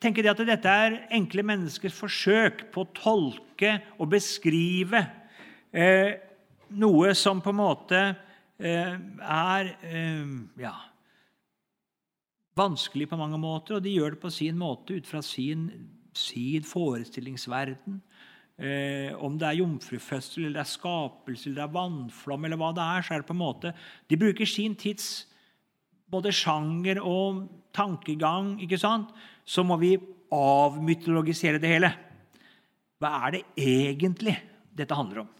tenke 0.00 0.22
det 0.22 0.32
at 0.32 0.42
dette 0.46 0.70
er 0.70 0.98
enkle 1.16 1.44
menneskers 1.46 1.96
forsøk 1.96 2.66
på 2.72 2.84
å 2.84 2.92
tolke 2.96 3.72
og 3.98 4.10
beskrive 4.12 5.02
eh, 5.72 6.12
noe 6.76 7.14
som 7.16 7.40
på 7.42 7.52
en 7.52 7.58
måte 7.58 8.02
eh, 8.58 8.94
er 8.94 9.72
eh, 9.88 10.36
ja, 10.62 10.74
vanskelig 12.56 13.08
på 13.10 13.18
mange 13.20 13.40
måter, 13.40 13.76
og 13.76 13.84
de 13.84 13.94
gjør 13.96 14.16
det 14.16 14.22
på 14.22 14.32
sin 14.32 14.58
måte 14.60 14.96
ut 14.96 15.08
fra 15.08 15.22
sin, 15.24 15.68
sin 16.16 16.64
forestillingsverden. 16.66 18.00
Eh, 18.56 19.12
om 19.20 19.34
det 19.36 19.50
er 19.50 19.58
jomfrufødsel, 19.58 20.46
eller 20.46 20.62
det 20.62 20.62
er 20.62 20.70
skapelse, 20.70 21.44
eller 21.48 21.58
det 21.58 21.64
er 21.66 21.74
vannflom, 21.74 22.46
eller 22.48 22.60
hva 22.60 22.70
det 22.72 22.84
er, 22.86 23.04
så 23.04 23.12
er 23.12 23.20
det 23.20 23.28
på 23.28 23.34
en 23.36 23.42
måte 23.42 23.72
De 24.08 24.16
bruker 24.16 24.48
sin 24.48 24.72
tids 24.80 25.26
både 26.08 26.32
sjanger 26.32 27.02
og 27.02 27.44
tankegang, 27.76 28.54
ikke 28.64 28.78
sant? 28.80 29.10
Så 29.44 29.64
må 29.66 29.76
vi 29.80 29.92
avmytologisere 30.32 31.60
det 31.60 31.70
hele. 31.74 31.90
Hva 33.02 33.12
er 33.26 33.36
det 33.36 33.42
egentlig 33.60 34.36
dette 34.76 34.96
handler 34.96 35.26
om? 35.26 35.30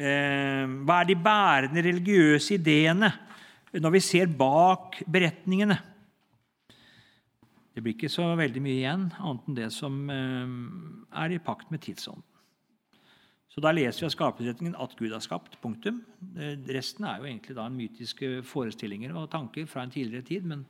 Eh, 0.00 0.64
hva 0.86 1.02
er 1.02 1.10
de 1.10 1.18
bærende 1.20 1.84
religiøse 1.84 2.56
ideene 2.56 3.10
når 3.76 3.98
vi 3.98 4.00
ser 4.00 4.30
bak 4.40 5.02
beretningene? 5.04 5.76
Det 7.72 7.80
blir 7.80 7.94
ikke 7.96 8.12
så 8.12 8.26
veldig 8.36 8.60
mye 8.60 8.80
igjen, 8.82 9.06
annet 9.16 9.48
enn 9.48 9.56
det 9.56 9.70
som 9.72 9.96
eh, 10.12 10.56
er 11.22 11.32
i 11.32 11.40
pakt 11.42 11.72
med 11.72 11.82
tidsånden. 11.84 12.24
Så 13.52 13.60
Da 13.60 13.68
leser 13.72 14.00
vi 14.00 14.08
av 14.08 14.12
skapelsesretningen 14.14 14.76
at 14.80 14.94
Gud 14.96 15.12
har 15.12 15.20
skapt. 15.24 15.58
punktum. 15.60 16.02
Eh, 16.36 16.56
resten 16.72 17.04
er 17.04 17.18
jo 17.20 17.28
egentlig 17.28 17.56
da 17.56 17.66
en 17.68 17.76
mytiske 17.76 18.42
forestillinger 18.48 19.16
og 19.16 19.30
tanker 19.32 19.66
fra 19.68 19.84
en 19.84 19.92
tidligere 19.92 20.24
tid. 20.24 20.44
Men 20.44 20.66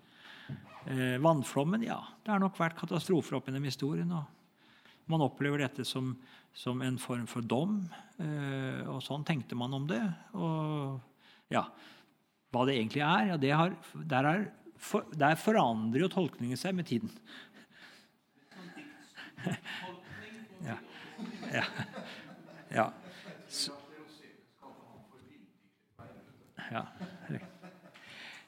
eh, 0.86 1.18
vannflommen, 1.22 1.82
ja, 1.86 2.00
det 2.22 2.34
har 2.34 2.42
nok 2.42 2.58
vært 2.58 2.78
katastrofer 2.78 3.38
opp 3.38 3.50
gjennom 3.50 3.66
historien. 3.66 4.10
og 4.10 5.10
Man 5.10 5.22
opplever 5.26 5.62
dette 5.62 5.86
som, 5.86 6.16
som 6.54 6.82
en 6.82 6.98
form 6.98 7.26
for 7.26 7.42
dom, 7.42 7.88
og 8.86 9.00
sånn 9.02 9.24
tenkte 9.26 9.56
man 9.58 9.74
om 9.74 9.86
det. 9.90 10.02
Og 10.38 11.00
ja, 11.50 11.64
hva 12.52 12.66
det 12.68 12.76
egentlig 12.76 13.02
er, 13.02 13.30
ja, 13.32 13.36
det 13.40 13.50
har, 13.56 13.74
der, 14.06 14.28
er, 14.28 14.44
for, 14.82 15.06
der 15.14 15.38
forandrer 15.38 16.04
jo 16.04 16.12
tolkningen 16.12 16.58
seg 16.58 16.74
med 16.76 16.90
tiden. 16.90 17.12
ja. 20.68 20.76
ja. 21.54 21.64
Ja. 22.72 22.92
Så, 23.48 23.72
ja. 26.72 26.86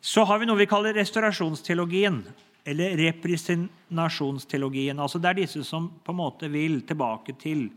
Så 0.01 0.25
har 0.25 0.38
vi 0.40 0.47
noe 0.49 0.61
vi 0.61 0.66
kaller 0.68 0.94
restaurasjonsteologien. 0.97 2.23
Eller 2.64 2.97
representasjonsteologien. 2.97 5.01
Altså 5.01 5.18
det 5.20 5.31
er 5.31 5.40
disse 5.42 5.64
som 5.68 5.90
på 6.05 6.12
en 6.14 6.20
måte 6.20 6.49
vil 6.53 6.81
tilbake 6.88 7.37
til 7.40 7.68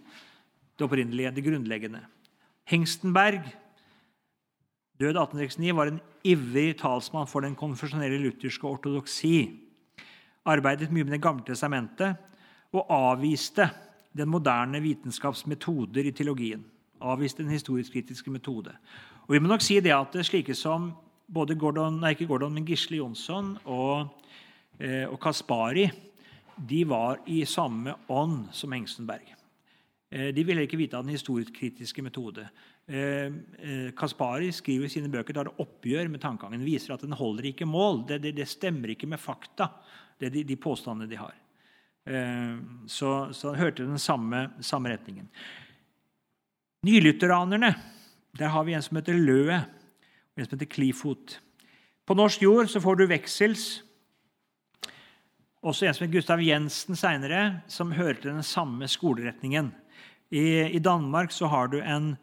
det 0.77 0.85
opprinnelige, 0.85 1.33
det 1.35 1.43
grunnleggende. 1.43 2.01
Hengstenberg, 2.67 3.41
død 4.99 5.17
1869, 5.17 5.75
var 5.75 5.91
en 5.91 5.99
ivrig 6.25 6.77
talsmann 6.79 7.29
for 7.29 7.45
den 7.45 7.55
konfesjonelle 7.55 8.19
lutherske 8.21 8.67
ortodoksi. 8.67 9.49
Arbeidet 10.47 10.91
mye 10.91 11.03
med 11.03 11.13
Det 11.13 11.21
gamle 11.21 11.45
testamentet 11.45 12.15
og 12.73 12.85
avviste 12.89 13.69
den 14.17 14.29
moderne 14.29 14.81
vitenskapsmetoder 14.81 16.07
i 16.07 16.11
teologien. 16.11 16.63
Avviste 17.01 17.43
den 17.43 17.51
historisk-kritiske 17.51 18.31
metode. 18.31 18.73
Og 19.27 19.33
vi 19.33 19.39
må 19.39 19.47
nok 19.47 19.61
si 19.61 19.79
det 19.79 19.93
at 19.93 20.15
slike 20.25 20.55
som 20.55 20.93
både 21.27 21.55
Gordon, 21.55 21.99
nei, 22.01 22.15
ikke 22.15 22.27
Gordon, 22.27 22.53
men 22.53 22.65
Gisle 22.65 22.97
Jonsson 22.97 23.57
og, 23.65 24.07
eh, 24.79 25.05
og 25.05 25.19
Kaspari 25.19 25.89
de 26.57 26.83
var 26.89 27.19
i 27.27 27.43
samme 27.45 27.93
ånd 28.09 28.47
som 28.51 28.73
Engstenberg. 28.73 29.35
Eh, 30.11 30.33
de 30.33 30.43
ville 30.43 30.63
ikke 30.63 30.79
vite 30.79 30.97
av 30.97 31.03
den 31.03 31.13
historisk-kritiske 31.13 32.01
metode. 32.01 32.47
Eh, 32.87 33.27
eh, 33.27 33.89
Kaspari 33.97 34.51
skriver 34.55 34.87
i 34.87 34.91
sine 34.91 35.11
bøker 35.11 35.35
tar 35.35 35.49
oppgjør 35.59 36.07
med 36.11 36.23
tankegangen. 36.23 36.63
Viser 36.63 36.95
at 36.95 37.03
den 37.03 37.17
holder 37.19 37.49
ikke 37.49 37.67
mål. 37.67 38.05
Det, 38.07 38.21
det, 38.23 38.35
det 38.37 38.47
stemmer 38.47 38.93
ikke 38.93 39.09
med 39.11 39.19
fakta, 39.19 39.69
det 40.21 40.31
de, 40.35 40.45
de 40.47 40.55
påstandene 40.55 41.09
de 41.11 41.19
har. 41.19 41.35
Eh, 42.07 42.55
så, 42.87 43.11
så 43.35 43.51
han 43.51 43.59
hørte 43.59 43.87
den 43.87 43.99
samme, 43.99 44.47
samme 44.63 44.95
retningen. 44.95 45.27
Nylutheranerne 46.87 47.73
der 48.37 48.53
har 48.53 48.63
vi 48.63 48.75
en 48.77 48.85
som 48.85 48.99
heter 48.99 49.17
Løe, 49.17 49.57
og 49.57 50.39
en 50.39 50.45
som 50.45 50.55
heter 50.55 50.69
Klifot. 50.69 51.39
På 52.07 52.15
norsk 52.15 52.43
jord 52.45 52.69
så 52.71 52.81
får 52.83 52.99
du 52.99 53.07
veksels. 53.09 53.65
Også 55.65 55.87
en 55.87 55.95
som 55.95 56.05
heter 56.05 56.13
Gustav 56.13 56.43
Jensen 56.43 56.95
seinere, 56.95 57.63
som 57.67 57.95
hørte 57.97 58.29
den 58.29 58.45
samme 58.45 58.87
skoleretningen. 58.87 59.73
I, 60.29 60.69
i 60.77 60.79
Danmark 60.83 61.33
så 61.33 61.49
har 61.49 61.71
du 61.71 61.79
en, 61.81 62.13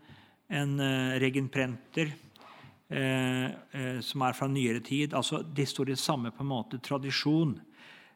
en 0.48 0.74
uh, 0.80 1.14
regenprenter 1.22 2.10
uh, 2.10 3.48
uh, 3.48 4.00
som 4.04 4.24
er 4.26 4.36
fra 4.36 4.48
nyere 4.50 4.82
tid. 4.84 5.14
Altså, 5.14 5.42
De 5.42 5.66
står 5.66 5.92
i 5.94 5.96
samme 5.96 6.32
på 6.34 6.44
en 6.44 6.52
måte 6.52 6.82
tradisjon. 6.82 7.56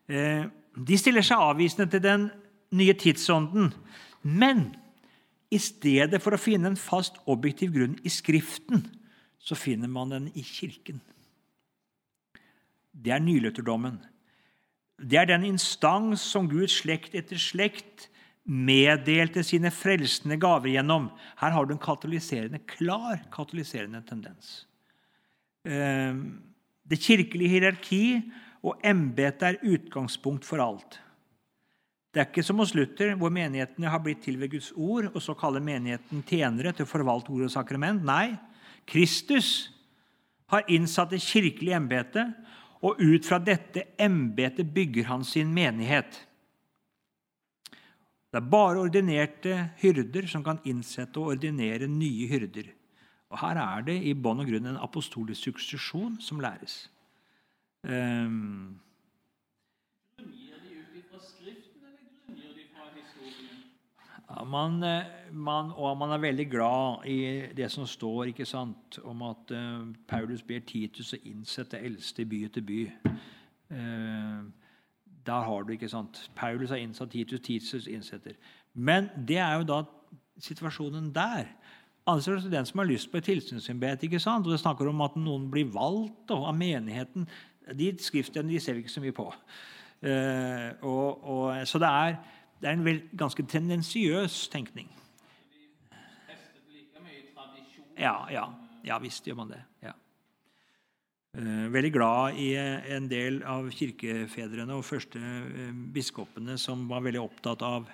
De 0.09 0.97
stiller 0.97 1.21
seg 1.27 1.43
avvisende 1.43 1.85
til 1.93 2.01
den 2.01 2.23
nye 2.73 2.95
tidsånden. 2.97 3.67
Men 4.25 4.71
i 5.53 5.59
stedet 5.61 6.21
for 6.25 6.33
å 6.33 6.41
finne 6.41 6.71
en 6.71 6.81
fast, 6.81 7.19
objektiv 7.29 7.75
grunn 7.75 7.99
i 8.05 8.13
Skriften, 8.13 8.87
så 9.37 9.57
finner 9.57 9.89
man 9.93 10.15
den 10.15 10.31
i 10.33 10.45
Kirken. 10.45 11.03
Det 12.93 13.13
er 13.13 13.21
nylutherdommen. 13.21 14.01
Det 14.99 15.21
er 15.21 15.29
den 15.31 15.45
instans 15.47 16.25
som 16.25 16.49
Guds 16.51 16.81
slekt 16.81 17.15
etter 17.15 17.39
slekt 17.39 18.09
meddelte 18.49 19.45
sine 19.45 19.71
frelsende 19.75 20.39
gaver 20.41 20.73
gjennom. 20.73 21.11
Her 21.41 21.53
har 21.55 21.67
du 21.67 21.75
en 21.75 21.83
katalyserende, 21.83 22.63
klar 22.71 23.21
katalyserende 23.35 24.01
tendens. 24.09 24.63
Ehm, 25.69 26.41
det 26.89 27.01
kirkelige 27.05 27.53
hierarki 27.53 28.03
og 28.65 28.81
embetet 28.87 29.45
er 29.51 29.75
utgangspunkt 29.75 30.49
for 30.49 30.65
alt. 30.65 30.99
Det 32.09 32.23
er 32.23 32.31
ikke 32.31 32.43
som 32.43 32.59
hos 32.63 32.73
Luther, 32.75 33.13
hvor 33.21 33.31
menighetene 33.31 33.91
har 33.93 34.01
blitt 34.03 34.23
til 34.25 34.39
ved 34.41 34.51
Guds 34.55 34.73
ord, 34.75 35.11
og 35.13 35.21
så 35.23 35.37
kaller 35.37 35.63
menigheten 35.63 36.25
tjenere 36.27 36.73
til 36.73 36.89
å 36.89 36.91
forvalte 36.91 37.35
ord 37.35 37.45
og 37.47 37.53
sakrament. 37.53 38.01
Nei, 38.03 38.33
Kristus 38.89 39.69
har 40.49 40.65
innsatt 40.73 41.13
det 41.13 41.21
kirkelige 41.21 41.77
embetet, 41.77 42.33
og 42.81 42.97
ut 43.03 43.27
fra 43.27 43.41
dette 43.43 43.85
embetet 44.01 44.71
bygger 44.73 45.11
han 45.11 45.25
sin 45.27 45.51
menighet. 45.53 46.25
Det 48.29 48.43
er 48.43 48.51
bare 48.51 48.83
ordinerte 48.83 49.55
hyrder 49.81 50.27
som 50.29 50.43
kan 50.45 50.61
innsette 50.69 51.17
og 51.21 51.33
ordinere 51.37 51.89
nye 51.89 52.27
hyrder. 52.29 52.69
Og 53.33 53.41
Her 53.41 53.61
er 53.61 53.87
det 53.87 53.97
i 54.05 54.13
bånn 54.17 54.43
og 54.43 54.51
grunn 54.51 54.69
en 54.69 54.81
apostolisk 54.81 55.49
suksesjon 55.49 56.19
som 56.21 56.41
læres. 56.41 56.91
Um, 57.83 58.81
man, 64.47 64.83
eh, 64.83 65.05
man, 65.33 65.73
og 65.73 65.97
man 65.99 66.13
er 66.13 66.19
veldig 66.19 66.51
glad 66.51 67.07
i 67.09 67.19
det 67.57 67.71
som 67.73 67.87
står 67.87 68.25
ikke 68.33 68.47
sant, 68.47 68.99
om 69.05 69.23
at 69.23 69.53
uh, 69.57 69.89
Paulus 70.09 70.43
ber 70.43 70.61
Titus 70.69 71.15
å 71.17 71.21
innsette 71.25 71.81
eldste 71.81 72.27
by 72.29 72.45
etter 72.49 72.65
by. 72.65 72.81
Uh, 73.73 74.68
der 75.29 75.45
har 75.45 75.63
du, 75.63 75.75
ikke 75.75 75.91
sant, 75.93 76.31
Paulus 76.37 76.73
har 76.73 76.81
innsatt 76.81 77.13
Titus, 77.13 77.41
Titus 77.45 77.87
innsetter. 77.87 78.37
Men 78.75 79.11
det 79.29 79.39
er 79.43 79.61
jo 79.61 79.67
da 79.69 79.83
situasjonen 80.41 81.11
der. 81.15 81.51
Altså 82.09 82.35
det 82.35 82.45
er 82.49 82.57
den 82.57 82.67
som 82.67 82.81
har 82.81 82.89
lyst 82.89 83.11
på 83.13 83.21
et 83.21 83.25
tilsynsembete. 83.29 84.09
Og 84.27 84.51
det 84.51 84.61
snakker 84.61 84.89
om 84.89 85.01
at 85.05 85.17
noen 85.17 85.51
blir 85.51 85.69
valgt 85.73 86.31
av 86.33 86.55
menigheten. 86.57 87.29
De 87.77 87.93
skriftene 88.01 88.49
de 88.49 88.61
ser 88.61 88.79
vi 88.79 88.87
ikke 88.87 88.95
så 88.95 89.05
mye 89.05 89.17
på. 89.17 89.29
Uh, 89.99 90.71
og, 90.87 91.25
og, 91.25 91.67
så 91.69 91.79
det 91.83 91.89
er, 91.89 92.17
det 92.61 92.69
er 92.69 92.79
en 92.79 92.85
vel, 92.87 93.03
ganske 93.19 93.43
tendensiøs 93.43 94.49
tenkning. 94.49 94.89
Ja, 97.99 98.15
ja, 98.31 98.45
ja 98.87 98.99
visst 99.03 99.27
gjør 99.27 99.43
man 99.43 99.51
det. 99.53 99.61
Ja. 99.83 99.93
Uh, 101.37 101.67
veldig 101.69 101.91
glad 101.93 102.39
i 102.41 102.53
uh, 102.57 102.87
en 102.97 103.09
del 103.11 103.43
av 103.47 103.69
kirkefedrene 103.75 104.73
og 104.75 104.87
første 104.89 105.21
biskopene 105.93 106.57
som 106.59 106.87
var 106.89 107.05
veldig 107.05 107.21
opptatt 107.21 107.65
av 107.67 107.91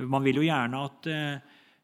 Man 0.00 0.22
vil 0.22 0.38
jo 0.38 0.44
gjerne 0.46 0.78
at 0.86 1.08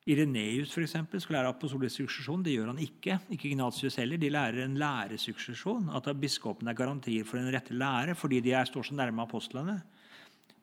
Ireneus 0.06 0.70
for 0.70 0.84
eksempel, 0.84 1.20
skal 1.20 1.40
lære 1.40 1.50
apostolisk 1.50 1.98
suksesjon. 1.98 2.44
Det 2.46 2.52
gjør 2.54 2.70
han 2.70 2.78
ikke. 2.80 3.18
Ikke 3.34 3.48
Ignatius 3.50 3.98
heller. 3.98 4.20
De 4.22 4.30
lærer 4.30 4.62
en 4.62 4.78
læresuksesjon. 4.78 5.90
At 5.98 6.06
biskopene 6.22 6.70
er 6.70 6.78
garantier 6.78 7.26
for 7.26 7.40
den 7.40 7.50
rette 7.52 7.74
lære 7.74 8.14
fordi 8.14 8.38
de 8.44 8.54
er, 8.54 8.68
står 8.70 8.86
så 8.86 8.96
nærme 8.96 9.24
apostlene. 9.26 9.80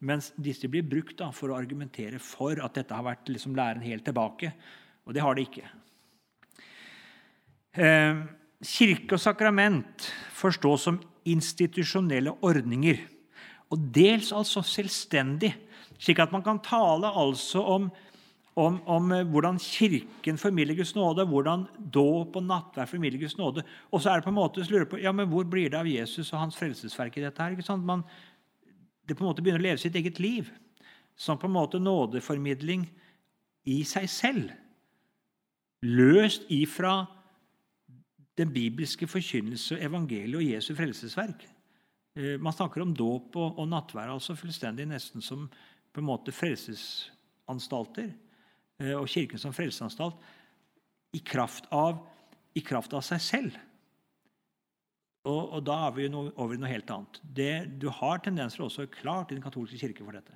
Mens 0.03 0.31
disse 0.39 0.67
blir 0.71 0.87
brukt 0.87 1.17
da, 1.19 1.29
for 1.35 1.51
å 1.51 1.57
argumentere 1.59 2.21
for 2.23 2.59
at 2.63 2.79
dette 2.79 2.95
har 2.95 3.05
vært 3.05 3.29
liksom, 3.31 3.55
læren 3.55 3.83
helt 3.83 4.07
tilbake. 4.07 4.53
Og 5.03 5.15
det 5.15 5.23
har 5.23 5.35
det 5.35 5.45
ikke. 5.49 5.67
Eh, 7.83 8.23
kirke 8.63 9.17
og 9.17 9.21
sakrament 9.21 10.07
forstås 10.35 10.87
som 10.87 11.01
institusjonelle 11.25 12.35
ordninger. 12.41 13.09
og 13.73 13.79
dels 13.93 14.31
altså 14.31 14.61
selvstendig. 14.61 15.49
Slik 15.97 16.19
at 16.19 16.31
man 16.31 16.43
kan 16.43 16.59
tale 16.61 17.09
altså 17.09 17.61
om, 17.63 17.87
om, 18.55 18.75
om 18.85 19.11
eh, 19.11 19.23
hvordan 19.25 19.57
Kirken 19.57 20.37
formidler 20.37 20.75
Guds 20.75 20.93
nåde, 20.95 21.25
hvordan 21.25 21.63
dåp 21.93 22.35
og 22.35 22.43
nattverd 22.43 22.91
formidler 22.91 23.19
Guds 23.19 23.37
nåde. 23.37 23.63
Og 23.91 24.01
så 24.01 24.11
er 24.11 24.19
det 24.19 24.27
på 24.27 24.29
en 24.29 24.37
måte 24.37 24.65
så 24.65 24.71
lurer 24.71 24.85
på, 24.85 24.99
ja, 25.01 25.11
men 25.11 25.29
hvor 25.31 25.47
blir 25.49 25.71
det 25.71 25.79
av 25.79 25.89
Jesus 25.89 26.33
og 26.33 26.39
hans 26.39 26.59
frelsesverk 26.59 27.17
i 27.17 27.23
dette? 27.23 27.41
her? 27.41 27.55
Ikke 27.55 27.65
sant? 27.65 27.85
Man, 27.85 28.03
det 29.07 29.17
på 29.17 29.23
en 29.23 29.31
måte 29.31 29.41
begynner 29.41 29.63
å 29.63 29.67
leve 29.69 29.81
sitt 29.81 29.95
eget 29.95 30.21
liv. 30.21 30.51
Som 31.17 31.39
på 31.41 31.49
en 31.49 31.55
måte 31.55 31.81
nådeformidling 31.81 32.85
i 33.69 33.81
seg 33.87 34.09
selv. 34.11 34.53
Løst 35.81 36.45
ifra 36.53 37.07
den 38.37 38.53
bibelske 38.53 39.07
forkynnelse, 39.07 39.77
evangeliet 39.81 40.39
og 40.39 40.45
Jesu 40.45 40.73
frelsesverk. 40.77 41.45
Eh, 42.15 42.39
man 42.41 42.53
snakker 42.53 42.81
om 42.81 42.93
dåp 42.97 43.35
og, 43.37 43.59
og 43.59 43.67
nattvær 43.69 44.13
altså 44.13 44.35
fullstendig 44.37 44.87
nesten 44.89 45.21
som 45.21 45.47
på 45.93 46.01
en 46.01 46.07
måte 46.07 46.33
frelsesanstalter. 46.33 48.09
Eh, 48.81 48.95
og 48.97 49.09
Kirken 49.09 49.41
som 49.41 49.53
frelsesanstalt 49.53 50.17
i 51.13 51.21
kraft 51.21 51.69
av, 51.73 52.01
i 52.57 52.61
kraft 52.65 52.93
av 52.97 53.05
seg 53.05 53.21
selv. 53.21 53.59
Og, 55.23 55.53
og, 55.55 55.59
da 55.63 55.77
er 55.87 55.93
vi 55.95 56.07
noe, 56.11 56.33
over 56.35 56.57
i 56.57 56.59
noe 56.59 56.71
helt 56.71 56.89
annet. 56.91 57.19
Det, 57.23 57.53
du 57.79 57.87
har 58.01 58.19
tendenser 58.25 58.65
også 58.65 58.89
klart 58.91 59.31
i 59.31 59.37
den 59.37 59.45
katolske 59.45 59.79
kirke 59.79 60.03
for 60.03 60.17
dette. 60.17 60.35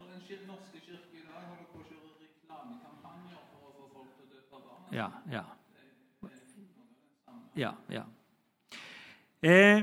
Når 0.00 0.14
den 0.30 0.46
norske 0.48 0.80
kirke 0.80 1.18
i 1.18 1.26
dag 1.26 1.42
holder 1.50 1.66
på 1.68 1.82
å 1.82 1.88
kjøre 1.90 2.14
reklamekampanjer 2.22 3.42
for 3.50 3.66
å 3.66 3.74
få 3.74 3.90
folk 3.98 4.14
til 4.16 4.24
å 4.24 4.30
døpe 4.38 4.62
barna 4.62 4.96
Ja, 4.96 5.10
ja. 5.34 5.44
Ja, 7.58 7.74
ja. 7.92 8.06
Eh, 9.42 9.82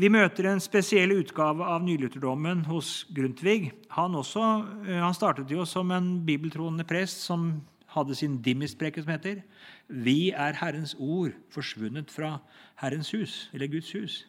vi 0.00 0.08
møter 0.08 0.46
en 0.48 0.62
spesiell 0.62 1.12
utgave 1.18 1.66
av 1.66 1.82
nylutherdommen 1.84 2.62
hos 2.70 3.02
Grundtvig. 3.12 3.72
Han, 3.96 4.14
også, 4.16 4.44
eh, 4.86 5.00
han 5.02 5.16
startet 5.16 5.50
jo 5.50 5.66
som 5.68 5.90
en 5.92 6.24
bibeltroende 6.24 6.86
prest 6.88 7.24
som 7.26 7.60
hadde 7.90 8.14
sin 8.14 8.38
dimmispreke 8.40 9.02
som 9.02 9.12
heter 9.12 9.42
'Vi 9.88 10.30
er 10.30 10.52
Herrens 10.52 10.94
ord 10.98 11.32
forsvunnet 11.50 12.10
fra 12.10 12.38
Herrens 12.76 13.10
hus', 13.10 13.50
eller 13.52 13.66
Guds 13.66 13.92
hus. 13.92 14.24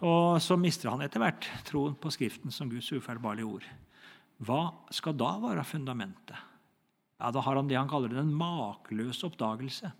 Og 0.00 0.40
så 0.40 0.56
mister 0.56 0.90
han 0.90 1.02
etter 1.02 1.18
hvert 1.18 1.46
troen 1.64 1.94
på 1.94 2.10
Skriften 2.10 2.50
som 2.50 2.70
Guds 2.70 2.90
ufeilbarlige 2.92 3.46
ord. 3.46 3.64
Hva 4.40 4.74
skal 4.90 5.16
da 5.16 5.38
være 5.38 5.64
fundamentet? 5.64 6.36
Ja, 7.20 7.30
Da 7.30 7.40
har 7.40 7.56
han 7.56 7.68
det 7.68 7.76
han 7.76 7.88
kaller 7.88 8.08
den 8.08 8.34
makeløse 8.34 9.24
oppdagelse. 9.26 9.92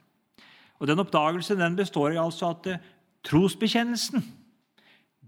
Og 0.81 0.89
Den 0.91 1.03
oppdagelsen 1.03 1.61
den 1.61 1.77
består 1.79 2.15
i 2.15 2.21
altså 2.21 2.51
at 2.55 2.67
eh, 2.73 2.83
trosbekjennelsen 3.25 4.25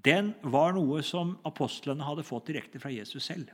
den 0.07 0.35
var 0.43 0.75
noe 0.77 1.01
som 1.03 1.35
apostlene 1.49 2.05
hadde 2.07 2.27
fått 2.27 2.51
direkte 2.51 2.79
fra 2.79 2.93
Jesus 2.95 3.27
selv. 3.27 3.51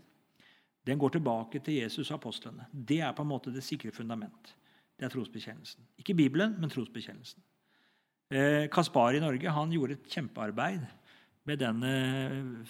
Den 0.84 0.98
går 0.98 1.14
tilbake 1.14 1.62
til 1.62 1.78
Jesus 1.78 2.10
og 2.10 2.18
apostlene. 2.18 2.66
Det 2.72 2.98
er 3.00 3.14
på 3.16 3.24
en 3.24 3.30
måte 3.30 3.52
det 3.54 3.62
sikre 3.64 3.92
fundament. 3.94 4.54
Det 4.98 5.06
er 5.06 5.14
trosbekjennelsen. 5.14 5.86
Ikke 6.02 6.16
Bibelen, 6.18 6.56
men 6.60 6.72
trosbekjennelsen. 6.72 7.40
Eh, 8.32 8.66
Kaspar 8.72 9.14
i 9.14 9.22
Norge 9.22 9.54
han 9.54 9.72
gjorde 9.72 9.96
et 9.96 10.12
kjempearbeid 10.12 10.84
med 11.48 11.58
denne 11.58 11.92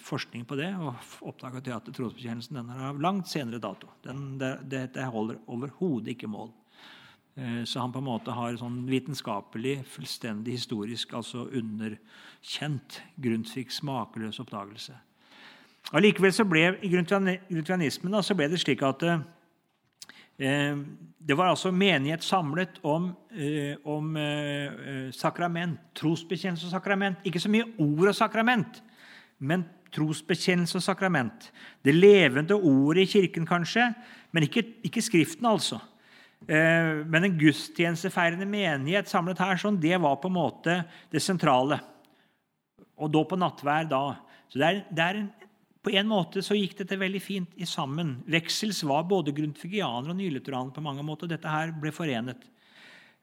forskningen 0.01 0.47
på 0.49 0.57
det, 0.57 0.71
og 0.81 1.29
oppdaget 1.29 1.69
at 1.75 1.91
trosbekjennelsen 1.93 2.57
den 2.57 2.71
er 2.73 2.87
av 2.89 3.01
langt 3.01 3.29
senere 3.29 3.61
dato. 3.61 3.91
Den, 4.05 4.37
det, 4.41 4.55
det 4.95 5.09
holder 5.13 5.41
overhodet 5.45 6.15
ikke 6.15 6.31
mål. 6.31 6.51
Eh, 7.35 7.63
så 7.65 7.81
han 7.81 7.93
på 7.93 8.01
en 8.01 8.09
måte 8.09 8.33
har 8.35 8.57
sånn 8.59 8.83
vitenskapelig, 8.89 9.79
fullstendig 9.89 10.59
historisk 10.59 11.15
altså 11.17 11.47
underkjent 11.49 12.99
Grundtvigs 13.21 13.81
makeløse 13.85 14.43
oppdagelse. 14.43 14.97
Allikevel 15.91 16.33
så 16.33 16.45
ble 16.47 16.67
i 16.81 16.89
grundtvianismen 16.93 18.15
så 18.23 18.35
ble 18.37 18.47
det 18.53 18.61
slik 18.61 18.83
at 18.85 19.03
eh, 19.03 20.77
det 21.23 21.37
var 21.37 21.51
altså 21.51 21.71
menighet 21.71 22.23
samlet 22.23 22.79
om, 22.83 23.11
eh, 23.35 23.75
om 23.85 24.15
eh, 24.17 25.11
sakrament, 25.15 25.79
trosbekjennelse 25.95 26.67
og 26.69 26.75
sakrament. 26.75 27.23
Ikke 27.25 27.41
så 27.41 27.51
mye 27.51 27.67
ord 27.79 28.11
og 28.11 28.15
sakrament, 28.17 28.81
men 29.39 29.65
trosbekjennelse 29.93 30.79
og 30.79 30.85
sakrament. 30.85 31.51
Det 31.85 31.95
levende 31.95 32.55
ordet 32.55 33.05
i 33.05 33.11
Kirken, 33.11 33.45
kanskje, 33.45 33.91
men 34.31 34.47
ikke, 34.47 34.65
ikke 34.83 35.01
Skriften, 35.01 35.45
altså. 35.45 35.79
Eh, 36.47 37.03
men 37.07 37.27
en 37.27 37.37
gudstjenestefeirende 37.39 38.47
menighet 38.49 39.11
samlet 39.11 39.39
her, 39.39 39.59
sånn, 39.59 39.79
det 39.79 39.95
var 40.01 40.19
på 40.19 40.31
en 40.31 40.37
måte 40.37 40.77
det 41.13 41.21
sentrale. 41.23 41.79
Og 42.99 43.11
da 43.13 43.23
på 43.27 43.39
nattvær 43.39 43.87
da. 43.91 44.03
Så 44.51 44.59
det 44.59 44.69
er, 44.69 44.81
det 44.91 45.05
er 45.05 45.21
en, 45.21 45.31
På 45.83 45.91
en 45.91 46.07
måte 46.07 46.39
så 46.39 46.55
gikk 46.55 46.77
dette 46.79 46.95
veldig 46.95 47.19
fint 47.19 47.57
i 47.59 47.65
sammen. 47.67 48.13
Veksels 48.31 48.77
var 48.87 49.03
både 49.03 49.33
grundtvigianer 49.35 50.13
og 50.13 50.15
nylutheraner 50.15 50.71
på 50.71 50.83
mange 50.85 51.03
måter. 51.03 51.27
Dette 51.27 51.51
her 51.51 51.73
ble 51.75 51.91
forenet. 51.91 52.45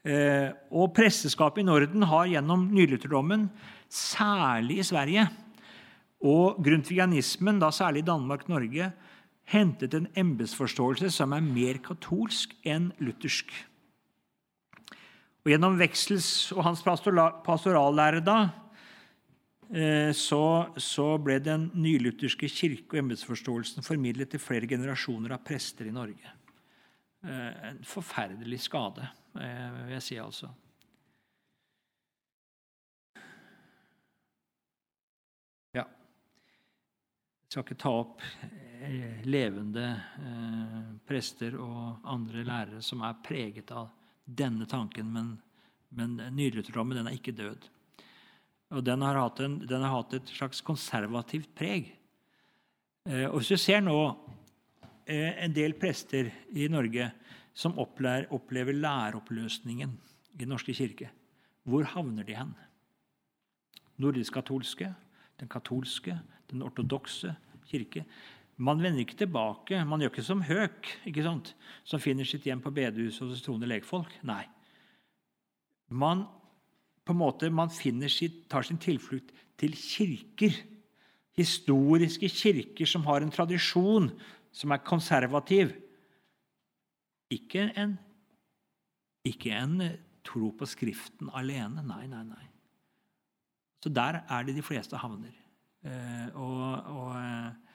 Eh, 0.05 0.53
og 0.73 0.93
presteskapet 0.97 1.63
i 1.63 1.65
Norden 1.65 2.05
har 2.09 2.29
gjennom 2.29 2.67
nylutherdommen, 2.73 3.47
særlig 3.89 4.79
i 4.81 4.85
Sverige, 4.85 5.25
og 6.21 6.61
grundtvigianismen, 6.65 7.59
da 7.61 7.71
særlig 7.73 8.05
i 8.05 8.09
Danmark-Norge, 8.09 8.91
hentet 9.51 9.95
en 9.97 10.09
embetsforståelse 10.19 11.11
som 11.15 11.35
er 11.35 11.45
mer 11.45 11.81
katolsk 11.83 12.55
enn 12.69 12.91
luthersk. 13.03 13.51
Og 15.41 15.53
Gjennom 15.53 15.79
Veksels 15.81 16.29
og 16.53 16.65
hans 16.67 16.83
pastorallære 16.85 18.21
da, 18.23 18.39
eh, 19.73 20.11
så, 20.17 20.43
så, 20.77 21.15
ble 21.23 21.39
den 21.41 21.71
nylutherske 21.75 22.51
kirke- 22.53 22.99
og 22.99 23.01
embetsforståelsen 23.05 23.87
formidlet 23.87 24.31
til 24.31 24.43
flere 24.43 24.69
generasjoner 24.69 25.35
av 25.35 25.43
prester 25.47 25.89
i 25.89 25.95
Norge. 25.97 26.37
Eh, 27.25 27.71
en 27.71 27.81
forferdelig 27.85 28.61
skade, 28.69 29.09
eh, 29.41 29.71
vil 29.87 29.97
jeg 29.97 30.05
si 30.05 30.21
altså. 30.21 30.53
Ja. 35.73 35.87
Jeg 35.89 37.55
skal 37.55 37.65
ikke 37.65 37.81
ta 37.81 37.97
opp 38.05 38.21
levende 39.29 39.85
eh, 40.21 40.79
prester 41.07 41.57
og 41.61 42.07
andre 42.09 42.45
lærere 42.47 42.81
som 42.85 43.03
er 43.05 43.19
preget 43.25 43.71
av 43.77 43.91
denne 44.25 44.67
tanken, 44.71 45.11
men, 45.13 45.35
men 45.91 46.17
den 46.21 47.07
er 47.07 47.17
ikke 47.17 47.37
død. 47.37 47.69
Og 48.71 48.85
den 48.87 49.03
har, 49.03 49.19
en, 49.43 49.59
den 49.67 49.83
har, 49.83 49.97
hatt 49.97 50.15
et 50.15 50.31
slags 50.31 50.63
konservativt 50.63 51.51
preg. 51.59 51.91
Eh, 53.09 53.27
og 53.29 53.41
Hvis 53.41 53.53
du 53.53 53.61
ser 53.61 53.85
nå 53.85 53.99
en 55.11 55.51
del 55.51 55.73
prester 55.75 56.29
i 56.55 56.69
Norge 56.71 57.09
som 57.57 57.75
opplever, 57.83 58.29
opplever 58.31 58.77
læreoppløsningen 58.77 59.97
i 60.37 60.39
Den 60.39 60.53
norske 60.55 60.73
kirke, 60.73 61.09
hvor 61.67 61.83
havner 61.83 62.23
de 62.25 62.37
hen? 62.39 62.53
Nordisk-katolske, 64.01 64.95
den 65.41 65.49
katolske, 65.51 66.15
den 66.51 66.63
ortodokse 66.63 67.35
kirke. 67.71 68.05
Man 68.61 68.83
vender 68.83 69.01
ikke 69.01 69.17
tilbake. 69.23 69.79
Man 69.89 70.03
gjør 70.03 70.13
ikke 70.13 70.27
som 70.27 70.43
Høk, 70.45 70.89
ikke 71.09 71.25
sant? 71.25 71.55
som 71.89 72.03
finner 72.03 72.29
sitt 72.29 72.45
hjem 72.45 72.61
på 72.61 72.73
bedehuset 72.77 73.25
hos 73.25 73.45
troende 73.45 73.69
lekfolk. 73.71 74.13
Nei. 74.29 74.43
Man, 75.89 76.27
på 77.07 77.15
en 77.15 77.21
måte, 77.23 77.49
man 77.51 77.73
sitt, 77.73 78.45
tar 78.53 78.67
sin 78.67 78.79
tilflukt 78.79 79.33
til 79.59 79.73
kirker. 79.75 80.59
Historiske 81.41 82.29
kirker 82.29 82.87
som 82.87 83.07
har 83.09 83.25
en 83.25 83.33
tradisjon 83.33 84.11
som 84.53 84.75
er 84.75 84.85
konservativ. 84.85 85.73
Ikke 87.33 87.71
en, 87.79 87.97
ikke 89.25 89.57
en 89.57 89.81
tro 90.27 90.53
på 90.53 90.69
Skriften 90.69 91.33
alene. 91.33 91.83
Nei, 91.87 92.05
nei, 92.11 92.23
nei. 92.29 92.47
Så 93.81 93.89
der 93.89 94.21
er 94.29 94.45
det 94.45 94.59
de 94.59 94.65
fleste 94.67 95.01
havner. 95.01 95.33
Eh, 95.81 96.29
og, 96.37 96.91
og 96.93 97.15
eh, 97.17 97.70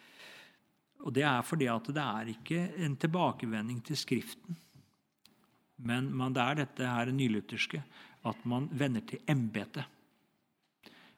og 1.00 1.14
Det 1.14 1.24
er 1.24 1.42
fordi 1.42 1.66
at 1.66 1.88
det 1.88 2.02
er 2.02 2.32
ikke 2.32 2.62
en 2.86 2.96
tilbakevending 2.96 3.84
til 3.86 3.98
Skriften. 3.98 4.58
Men 5.78 6.14
man, 6.16 6.34
det 6.34 6.42
er 6.42 6.54
dette 6.56 6.88
her 6.88 7.12
nylutherske, 7.12 7.84
at 8.26 8.46
man 8.46 8.70
vender 8.72 9.02
til 9.02 9.20
embetet. 9.28 9.84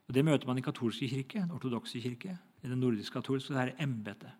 Og 0.08 0.14
Det 0.14 0.26
møter 0.26 0.48
man 0.48 0.58
i 0.58 0.62
katolske 0.62 1.08
kirke, 1.08 1.40
den 1.40 1.52
ortodokse 1.52 2.00
kirke, 2.00 2.38
i 2.64 2.68
den 2.68 2.80
nordiske 2.80 3.14
katolske. 3.14 3.54
Det 3.54 3.62
er 3.62 3.84
embetet 3.84 4.32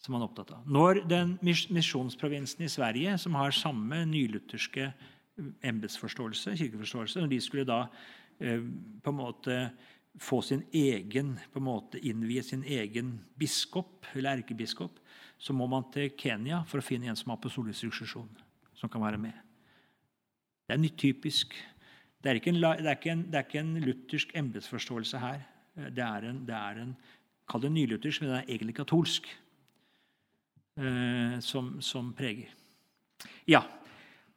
som 0.00 0.14
man 0.14 0.22
er 0.22 0.30
opptatt 0.30 0.54
av. 0.56 0.64
Når 0.64 1.02
den 1.08 1.36
misjonsprovinsen 1.44 2.64
i 2.64 2.72
Sverige, 2.72 3.16
som 3.20 3.36
har 3.36 3.52
samme 3.52 4.04
nylutherske 4.08 4.90
embetsforståelse, 5.64 6.56
kirkeforståelse, 6.56 7.20
når 7.20 7.32
de 7.32 7.40
skulle 7.44 7.66
da 7.68 7.82
eh, 8.40 8.64
på 9.02 9.12
en 9.12 9.18
måte 9.18 9.58
få 10.18 10.40
sin 10.42 10.64
egen, 10.72 11.36
på 11.52 11.60
en 11.60 11.66
måte 11.66 12.00
innvie 12.02 12.42
sin 12.42 12.64
egen 12.64 13.18
biskop, 13.38 14.06
eller 14.14 14.40
erkebiskop, 14.40 14.98
så 15.38 15.54
må 15.56 15.68
man 15.70 15.86
til 15.94 16.10
Kenya 16.18 16.64
for 16.68 16.80
å 16.80 16.84
finne 16.84 17.08
en 17.08 17.16
som 17.16 17.32
har 17.32 17.38
apostolisk 17.38 17.86
suksesjon, 17.86 18.28
som 18.76 18.90
kan 18.92 19.02
være 19.04 19.20
med. 19.20 19.36
Det 20.66 20.76
er 20.76 20.82
nytt 20.82 20.98
typisk. 21.00 21.54
Det 22.20 22.30
er 22.30 22.40
ikke 22.40 22.52
en, 22.52 22.60
det 22.60 22.90
er 22.90 22.98
ikke 22.98 23.14
en, 23.14 23.24
det 23.30 23.38
er 23.38 23.46
ikke 23.46 23.62
en 23.62 23.72
luthersk 23.86 24.34
embetsforståelse 24.36 25.22
her. 25.22 25.40
Det 25.94 26.04
er 26.04 26.26
en, 26.28 26.42
det 26.46 26.56
er 26.56 26.82
en 26.82 26.94
kall 27.50 27.64
det 27.64 27.72
nyluthersk, 27.74 28.22
men 28.22 28.34
det 28.34 28.40
er 28.42 28.52
egentlig 28.52 28.76
katolsk, 28.76 29.28
eh, 30.78 31.38
som, 31.42 31.78
som 31.82 32.12
preger. 32.16 32.52
Ja, 33.48 33.64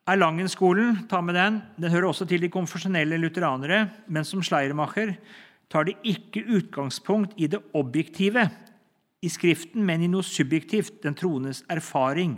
Erlangen-skolen, 0.09 1.05
ta 1.07 1.21
med 1.23 1.37
den. 1.37 1.61
Den 1.79 1.91
hører 1.93 2.09
også 2.09 2.25
til 2.27 2.41
de 2.43 2.49
konfesjonelle 2.51 3.15
lutheranere, 3.21 3.85
men 4.11 4.25
som 4.27 4.41
Schleiermacher 4.43 5.13
tar 5.73 5.87
de 5.89 5.95
ikke 6.05 6.43
utgangspunkt 6.59 7.33
i 7.41 7.47
det 7.49 7.61
objektive 7.73 8.45
i 9.23 9.29
Skriften, 9.31 9.81
men 9.85 10.03
i 10.03 10.09
noe 10.11 10.25
subjektivt, 10.25 10.99
den 11.01 11.15
troendes 11.17 11.63
erfaring. 11.71 12.35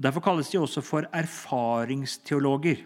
Derfor 0.00 0.24
kalles 0.24 0.48
de 0.52 0.60
også 0.60 0.80
for 0.84 1.08
erfaringsteologer. 1.12 2.84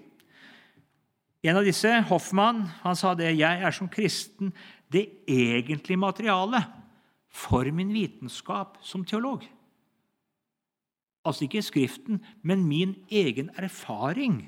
En 1.47 1.57
av 1.57 1.65
disse, 1.65 1.89
Hoffmann, 2.11 2.67
han 2.83 2.99
sa 2.99 3.15
det 3.17 3.31
jeg 3.39 3.63
er 3.65 3.75
som 3.75 3.89
kristen 3.93 4.53
det 4.93 5.07
egentlige 5.31 6.01
materialet 6.01 6.67
for 7.31 7.69
min 7.73 7.93
vitenskap 7.95 8.81
som 8.85 9.07
teolog. 9.07 9.47
Altså 11.25 11.47
ikke 11.47 11.63
Skriften, 11.63 12.25
men 12.43 12.67
min 12.67 12.97
egen 13.13 13.53
erfaring 13.57 14.43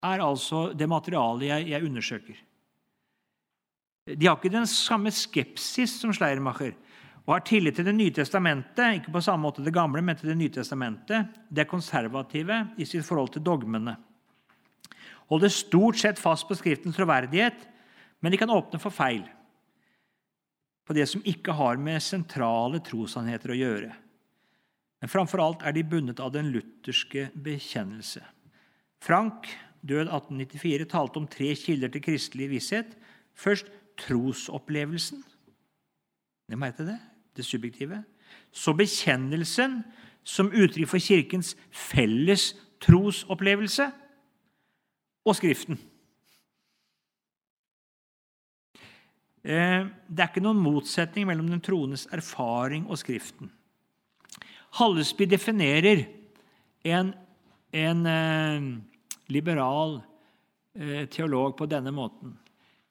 er 0.00 0.22
altså 0.24 0.70
det 0.72 0.88
materialet 0.88 1.50
jeg, 1.50 1.68
jeg 1.74 1.84
undersøker. 1.84 2.38
De 4.16 4.26
har 4.26 4.38
ikke 4.38 4.52
den 4.52 4.68
samme 4.68 5.12
skepsis 5.14 5.98
som 6.00 6.14
Schleiermacher 6.14 6.74
og 7.26 7.34
har 7.36 7.42
tillit 7.46 7.76
til 7.78 7.86
Det 7.86 7.94
nye 7.94 8.10
testamentet, 8.10 9.00
ikke 9.00 9.12
på 9.14 9.20
samme 9.22 9.44
måte 9.46 9.62
det 9.62 9.74
gamle, 9.74 10.02
men 10.02 10.16
til 10.18 10.32
Det 10.32 10.38
nye 10.38 10.50
testamentet. 10.50 11.28
De 11.48 11.60
er 11.62 11.68
konservative 11.68 12.56
i 12.76 12.86
sitt 12.88 13.06
forhold 13.06 13.30
til 13.34 13.44
dogmene. 13.46 13.94
Holder 15.30 15.52
stort 15.54 16.00
sett 16.00 16.18
fast 16.18 16.48
på 16.48 16.56
Skriftens 16.58 16.96
troverdighet, 16.96 17.68
men 18.20 18.32
de 18.32 18.40
kan 18.40 18.50
åpne 18.50 18.80
for 18.82 18.90
feil 18.90 19.22
på 20.90 20.96
det 20.96 21.04
som 21.06 21.22
ikke 21.22 21.54
har 21.54 21.78
med 21.78 22.02
sentrale 22.02 22.80
trossannheter 22.82 23.52
å 23.54 23.58
gjøre. 23.60 23.92
Men 24.98 25.12
framfor 25.12 25.38
alt 25.44 25.60
er 25.62 25.76
de 25.76 25.84
bundet 25.86 26.18
av 26.18 26.32
den 26.34 26.48
lutherske 26.50 27.28
bekjennelse. 27.38 28.24
Frank, 28.98 29.46
død 29.86 30.10
1894, 30.10 30.88
talte 30.90 31.22
om 31.22 31.28
tre 31.30 31.52
kilder 31.54 31.92
til 31.94 32.02
kristelig 32.02 32.50
visshet. 32.50 32.90
Først 33.38 33.70
trosopplevelsen. 34.04 35.22
Det 36.50 36.58
må 36.58 36.66
hete 36.70 36.86
det? 36.88 36.98
Det 37.36 37.46
subjektive. 37.46 38.02
Så 38.52 38.74
bekjennelsen 38.76 39.80
som 40.26 40.50
uttrykk 40.52 40.90
for 40.90 41.02
Kirkens 41.02 41.54
felles 41.70 42.52
trosopplevelse. 42.82 43.90
Og 45.28 45.36
Skriften. 45.36 45.76
Eh, 49.44 49.86
det 50.08 50.22
er 50.22 50.28
ikke 50.28 50.42
noen 50.44 50.60
motsetning 50.60 51.28
mellom 51.28 51.48
den 51.52 51.62
troendes 51.64 52.06
erfaring 52.12 52.86
og 52.88 52.98
Skriften. 53.00 53.52
Hallesby 54.80 55.26
definerer 55.28 56.04
en, 56.88 57.12
en 57.72 58.06
eh, 58.06 58.68
liberal 59.32 60.00
eh, 60.74 61.06
teolog 61.12 61.56
på 61.58 61.68
denne 61.70 61.92
måten. 61.94 62.36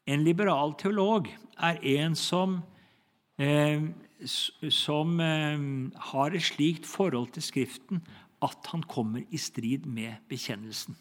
En 0.09 0.23
liberal 0.25 0.73
teolog 0.79 1.27
er 1.61 1.77
en 1.99 2.15
som, 2.17 2.61
eh, 3.37 3.83
som 4.73 5.19
eh, 5.21 5.59
har 6.11 6.33
et 6.33 6.47
slikt 6.47 6.89
forhold 6.89 7.29
til 7.35 7.45
Skriften 7.45 8.01
at 8.45 8.71
han 8.71 8.83
kommer 8.87 9.21
i 9.29 9.37
strid 9.37 9.85
med 9.85 10.23
bekjennelsen. 10.31 10.95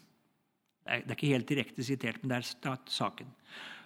Det 0.83 1.03
er, 1.05 1.15
ikke 1.15 1.33
helt 1.33 1.49
direkte 1.49 1.85
sitert, 1.85 2.21
men 2.21 2.31
det 2.33 2.39
er 2.65 2.79
saken. 2.89 3.27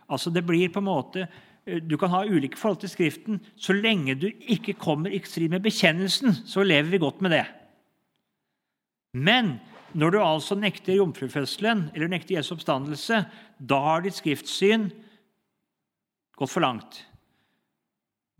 Altså 0.09 0.29
Det 0.29 0.45
blir 0.45 0.71
på 0.71 0.79
en 0.79 0.89
måte 0.89 1.27
eh, 1.65 1.79
Du 1.79 1.97
kan 1.97 2.09
ha 2.09 2.25
ulike 2.25 2.59
forhold 2.59 2.81
til 2.83 2.89
Skriften. 2.89 3.39
Så 3.55 3.73
lenge 3.73 4.15
du 4.15 4.27
ikke 4.27 4.73
kommer 4.73 5.13
i 5.13 5.21
strid 5.23 5.49
med 5.49 5.63
bekjennelsen, 5.63 6.43
så 6.45 6.63
lever 6.63 6.89
vi 6.89 6.97
godt 6.97 7.21
med 7.21 7.31
det. 7.31 7.45
Men 9.13 9.59
når 9.93 10.11
du 10.11 10.19
altså 10.19 10.55
nekter 10.57 10.97
jomfrufødselen 10.97 11.91
eller 11.93 12.09
nekter 12.09 12.35
Jesu 12.35 12.55
oppstandelse, 12.55 13.25
da 13.59 13.79
har 13.79 14.01
ditt 14.01 14.17
skriftsyn 14.17 14.89
gått 16.37 16.53
for 16.53 16.65
langt. 16.65 17.03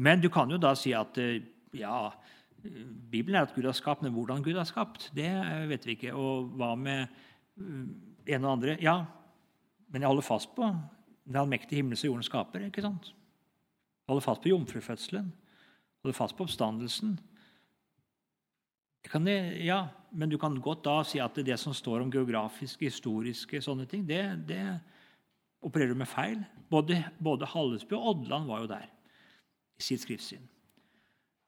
Men 0.03 0.21
du 0.21 0.29
kan 0.33 0.49
jo 0.51 0.59
da 0.61 0.73
si 0.77 0.93
at 0.97 1.17
eh, 1.21 1.43
ja, 1.77 2.11
Bibelen 2.63 3.37
er 3.37 3.47
at 3.47 3.55
Gud 3.55 3.67
har 3.67 3.75
skapt, 3.77 4.03
men 4.03 4.13
hvordan 4.15 4.43
Gud 4.43 4.57
har 4.57 4.67
skapt, 4.67 5.09
det 5.15 5.29
vet 5.69 5.85
vi 5.87 5.97
ikke. 5.97 6.13
Og 6.15 6.53
hva 6.57 6.73
med 6.79 7.05
eh, 7.05 8.35
en 8.35 8.47
og 8.47 8.55
andre? 8.55 8.77
Ja, 8.83 9.03
men 9.91 10.01
jeg 10.01 10.09
holder 10.09 10.25
fast 10.25 10.55
på 10.55 10.69
den 11.23 11.39
allmektige 11.39 11.81
himmelen 11.81 11.99
som 11.99 12.09
jorden 12.09 12.25
skaper. 12.25 12.65
ikke 12.67 12.83
sant? 12.83 13.11
Jeg 13.13 14.11
holder 14.11 14.25
fast 14.25 14.41
på 14.41 14.51
jomfrufødselen. 14.51 15.29
Holder 16.03 16.17
fast 16.17 16.35
på 16.37 16.47
oppstandelsen. 16.47 17.19
Det, 19.03 19.35
ja, 19.63 19.87
men 20.11 20.31
du 20.31 20.37
kan 20.39 20.55
godt 20.63 20.85
da 20.85 21.01
si 21.05 21.19
at 21.19 21.35
det 21.35 21.57
som 21.59 21.75
står 21.75 22.01
om 22.01 22.11
geografiske, 22.11 22.87
historiske 22.87 23.59
sånne 23.61 23.85
ting, 23.85 24.05
det, 24.07 24.23
det 24.47 24.63
opererer 25.63 25.95
med 25.97 26.07
feil. 26.09 26.39
Både, 26.69 27.03
både 27.23 27.45
Hallesby 27.49 27.93
og 27.97 28.07
Odland 28.13 28.45
var 28.49 28.59
jo 28.63 28.67
der 28.71 28.85
i 29.79 29.81
sitt 29.83 30.01
skriftsyn. 30.03 30.43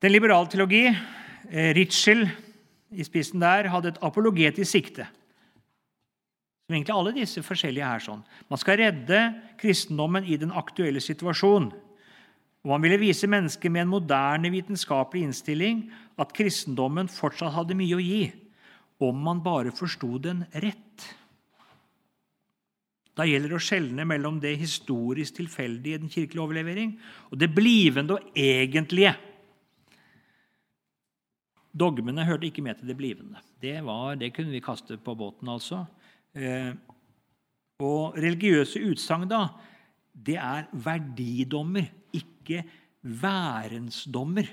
Den 0.02 0.12
liberale 0.12 0.48
teologi, 0.50 0.86
eh, 0.88 1.74
Ritschel 1.76 2.30
i 2.90 3.04
spissen 3.04 3.40
der, 3.40 3.68
hadde 3.70 3.88
et 3.88 4.02
apologetisk 4.02 4.70
sikte. 4.70 5.06
Som 6.68 6.76
egentlig 6.76 6.92
alle 6.92 7.14
disse 7.16 7.40
forskjellige 7.40 7.90
er 7.96 8.02
sånn. 8.04 8.24
Man 8.52 8.60
skal 8.60 8.76
redde 8.76 9.18
kristendommen 9.56 10.26
i 10.28 10.36
den 10.36 10.50
aktuelle 10.52 11.00
situasjonen. 11.00 11.70
Og 12.60 12.72
man 12.74 12.82
ville 12.84 12.98
vise 13.00 13.30
mennesker 13.30 13.72
med 13.72 13.86
en 13.86 13.94
moderne 13.94 14.50
vitenskapelig 14.52 15.22
innstilling 15.24 15.86
at 16.20 16.34
kristendommen 16.36 17.08
fortsatt 17.08 17.54
hadde 17.54 17.76
mye 17.78 17.96
å 17.96 18.02
gi, 18.04 18.26
om 19.00 19.16
man 19.24 19.40
bare 19.40 19.72
forsto 19.72 20.18
den 20.20 20.42
rett. 20.52 21.06
Da 23.16 23.24
gjelder 23.24 23.54
det 23.54 23.56
å 23.56 23.64
skjelne 23.64 24.04
mellom 24.04 24.36
det 24.42 24.52
historisk 24.60 25.38
tilfeldige 25.40 25.96
i 25.96 26.02
den 26.04 26.12
kirkelige 26.12 26.44
overlevering 26.44 26.92
og 27.30 27.40
det 27.40 27.48
blivende 27.48 28.18
og 28.18 28.36
egentlige. 28.36 29.14
Dogmene 31.72 32.28
hørte 32.28 32.50
ikke 32.50 32.68
med 32.68 32.76
til 32.76 32.92
det 32.92 32.98
blivende. 33.00 33.40
Det, 33.56 33.78
var, 33.86 34.20
det 34.20 34.34
kunne 34.36 34.52
vi 34.52 34.60
kaste 34.60 35.00
på 35.00 35.16
båten, 35.16 35.48
altså. 35.48 35.86
Eh, 36.36 36.72
og 37.78 38.16
religiøse 38.18 38.82
utsagn, 38.90 39.28
da, 39.30 39.44
det 40.12 40.36
er 40.42 40.66
verdidommer, 40.72 41.86
ikke 42.16 42.64
værensdommer. 43.22 44.48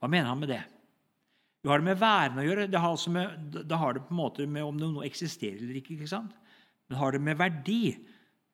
Hva 0.00 0.08
mener 0.08 0.30
han 0.30 0.40
med 0.40 0.52
det? 0.54 0.62
Du 1.62 1.70
har 1.72 1.82
det 1.82 1.88
med 1.88 2.00
væren 2.00 2.40
å 2.40 2.46
gjøre. 2.46 2.68
Det 2.70 2.80
har, 2.80 2.94
altså 2.94 3.12
med, 3.12 3.56
det 3.58 3.78
har 3.80 3.96
det 3.96 4.04
på 4.06 4.14
en 4.14 4.20
måte 4.20 4.46
med 4.48 4.64
om 4.64 4.76
noe 4.78 5.06
eksisterer 5.06 5.58
eller 5.58 5.80
ikke. 5.80 5.96
ikke 5.96 6.10
sant? 6.10 6.32
Men 6.86 7.00
har 7.00 7.16
det 7.16 7.22
med 7.26 7.40
verdi, 7.40 7.96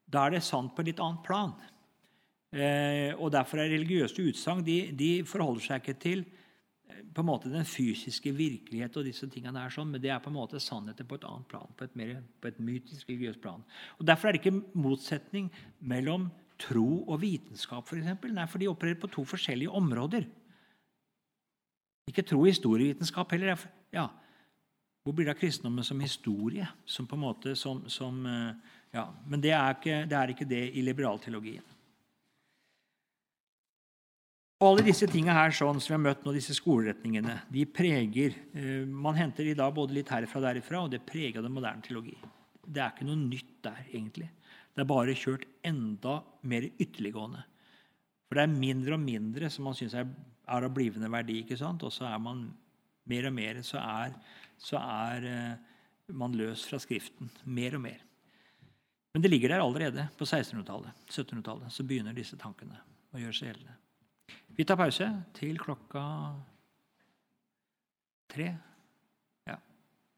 da 0.08 0.26
er 0.26 0.38
det 0.38 0.46
sant 0.46 0.72
på 0.74 0.82
et 0.82 0.90
litt 0.90 1.02
annet 1.04 1.22
plan. 1.26 1.52
Eh, 2.52 3.12
og 3.16 3.30
Derfor 3.34 3.62
er 3.62 3.70
religiøse 3.72 4.24
utsagn 4.32 4.64
de, 4.64 4.78
de 4.96 5.10
forholder 5.28 5.66
seg 5.66 5.84
ikke 5.84 5.98
til 6.00 6.24
på 7.14 7.22
en 7.22 7.28
måte 7.28 7.50
den 7.52 7.66
fysiske 7.68 8.32
virkelighet 8.36 8.96
og 8.98 9.06
disse 9.06 9.28
tingene 9.30 9.64
er 9.64 9.72
sånn, 9.72 9.90
men 9.92 10.02
det 10.02 10.12
er 10.12 10.20
på 10.22 10.30
en 10.32 10.38
måte 10.38 10.60
sannheten 10.62 11.08
på 11.08 11.18
et 11.18 11.26
annet 11.28 11.48
plan, 11.50 11.74
på 11.76 11.86
et, 11.86 11.96
mer, 11.98 12.14
på 12.40 12.50
et 12.50 12.60
mytisk 12.62 13.10
religiøst 13.10 13.42
plan. 13.42 13.64
Og 13.98 14.06
Derfor 14.08 14.28
er 14.28 14.36
det 14.36 14.42
ikke 14.42 14.62
motsetning 14.78 15.50
mellom 15.80 16.30
tro 16.62 17.02
og 17.02 17.20
vitenskap, 17.22 17.86
f.eks. 17.88 18.08
For 18.20 18.34
Nei, 18.34 18.48
for 18.50 18.62
de 18.62 18.70
opererer 18.70 19.00
på 19.02 19.10
to 19.12 19.24
forskjellige 19.28 19.74
områder. 19.82 20.28
Ikke 22.10 22.24
tro 22.26 22.42
og 22.42 22.50
historievitenskap 22.50 23.34
heller. 23.34 23.62
Ja, 23.94 24.08
hvor 25.02 25.14
blir 25.16 25.26
det 25.26 25.34
av 25.34 25.40
kristendommen 25.40 25.86
som 25.86 26.00
historie? 26.02 26.66
Som 26.86 27.08
på 27.10 27.18
en 27.18 27.24
måte 27.24 27.56
som, 27.58 27.82
som 27.90 28.22
eh, 28.26 28.74
ja, 28.94 29.08
Men 29.26 29.42
det 29.42 29.50
er, 29.50 29.74
ikke, 29.74 30.02
det 30.06 30.18
er 30.18 30.34
ikke 30.34 30.46
det 30.48 30.62
i 30.78 30.84
liberalteologien. 30.84 31.64
Og 34.62 34.68
alle 34.68 34.84
disse 34.86 35.08
tingene 35.10 35.34
her, 35.34 35.50
sånn 35.50 35.80
som 35.82 35.90
vi 35.90 35.96
har 35.96 36.02
møtt 36.04 36.20
nå, 36.22 36.32
disse 36.36 36.54
skoleretningene, 36.54 37.40
de 37.50 37.64
preger 37.66 38.36
eh, 38.54 38.84
Man 38.86 39.16
henter 39.18 39.48
i 39.50 39.56
dag 39.58 39.72
både 39.74 39.96
litt 39.96 40.12
herfra 40.14 40.38
og 40.38 40.44
derifra, 40.46 40.84
og 40.84 40.92
det 40.92 41.00
preger 41.02 41.42
den 41.42 41.50
moderne 41.50 41.82
teologi. 41.82 42.14
Det 42.62 42.78
er 42.78 42.92
ikke 42.92 43.08
noe 43.08 43.18
nytt 43.18 43.56
der, 43.66 43.80
egentlig. 43.88 44.28
Det 44.70 44.84
er 44.84 44.88
bare 44.92 45.18
kjørt 45.18 45.48
enda 45.66 46.20
mer 46.46 46.68
ytterliggående. 46.70 47.42
For 48.28 48.38
det 48.38 48.46
er 48.46 48.54
mindre 48.54 48.94
og 48.94 49.02
mindre 49.02 49.50
som 49.50 49.66
man 49.66 49.74
syns 49.80 49.98
er, 49.98 50.06
av 50.46 50.70
blivende 50.70 51.10
verdi. 51.10 51.40
ikke 51.42 51.58
sant? 51.58 51.82
Og 51.82 51.90
så 51.90 52.06
er 52.06 52.22
man 52.22 52.46
mer 53.10 53.26
og 53.32 53.34
mer 53.34 53.60
så 53.66 53.82
er, 53.82 54.14
så 54.62 54.78
er 54.78 55.30
eh, 55.32 56.08
man 56.14 56.38
løs 56.38 56.68
fra 56.70 56.78
Skriften. 56.78 57.34
Mer 57.50 57.80
og 57.80 57.88
mer. 57.90 57.98
Men 59.10 59.26
det 59.26 59.34
ligger 59.34 59.56
der 59.56 59.66
allerede 59.66 60.06
på 60.14 60.22
1600-tallet. 60.22 61.06
1700-tallet 61.10 61.74
så 61.74 61.82
begynner 61.82 62.14
disse 62.14 62.38
tankene 62.38 62.78
å 63.10 63.26
gjøre 63.26 63.36
seg 63.42 63.50
gjeldende. 63.50 63.81
Vi 64.56 64.64
tar 64.64 64.76
pause 64.76 65.06
til 65.34 65.58
klokka 65.58 66.02
tre. 68.28 68.50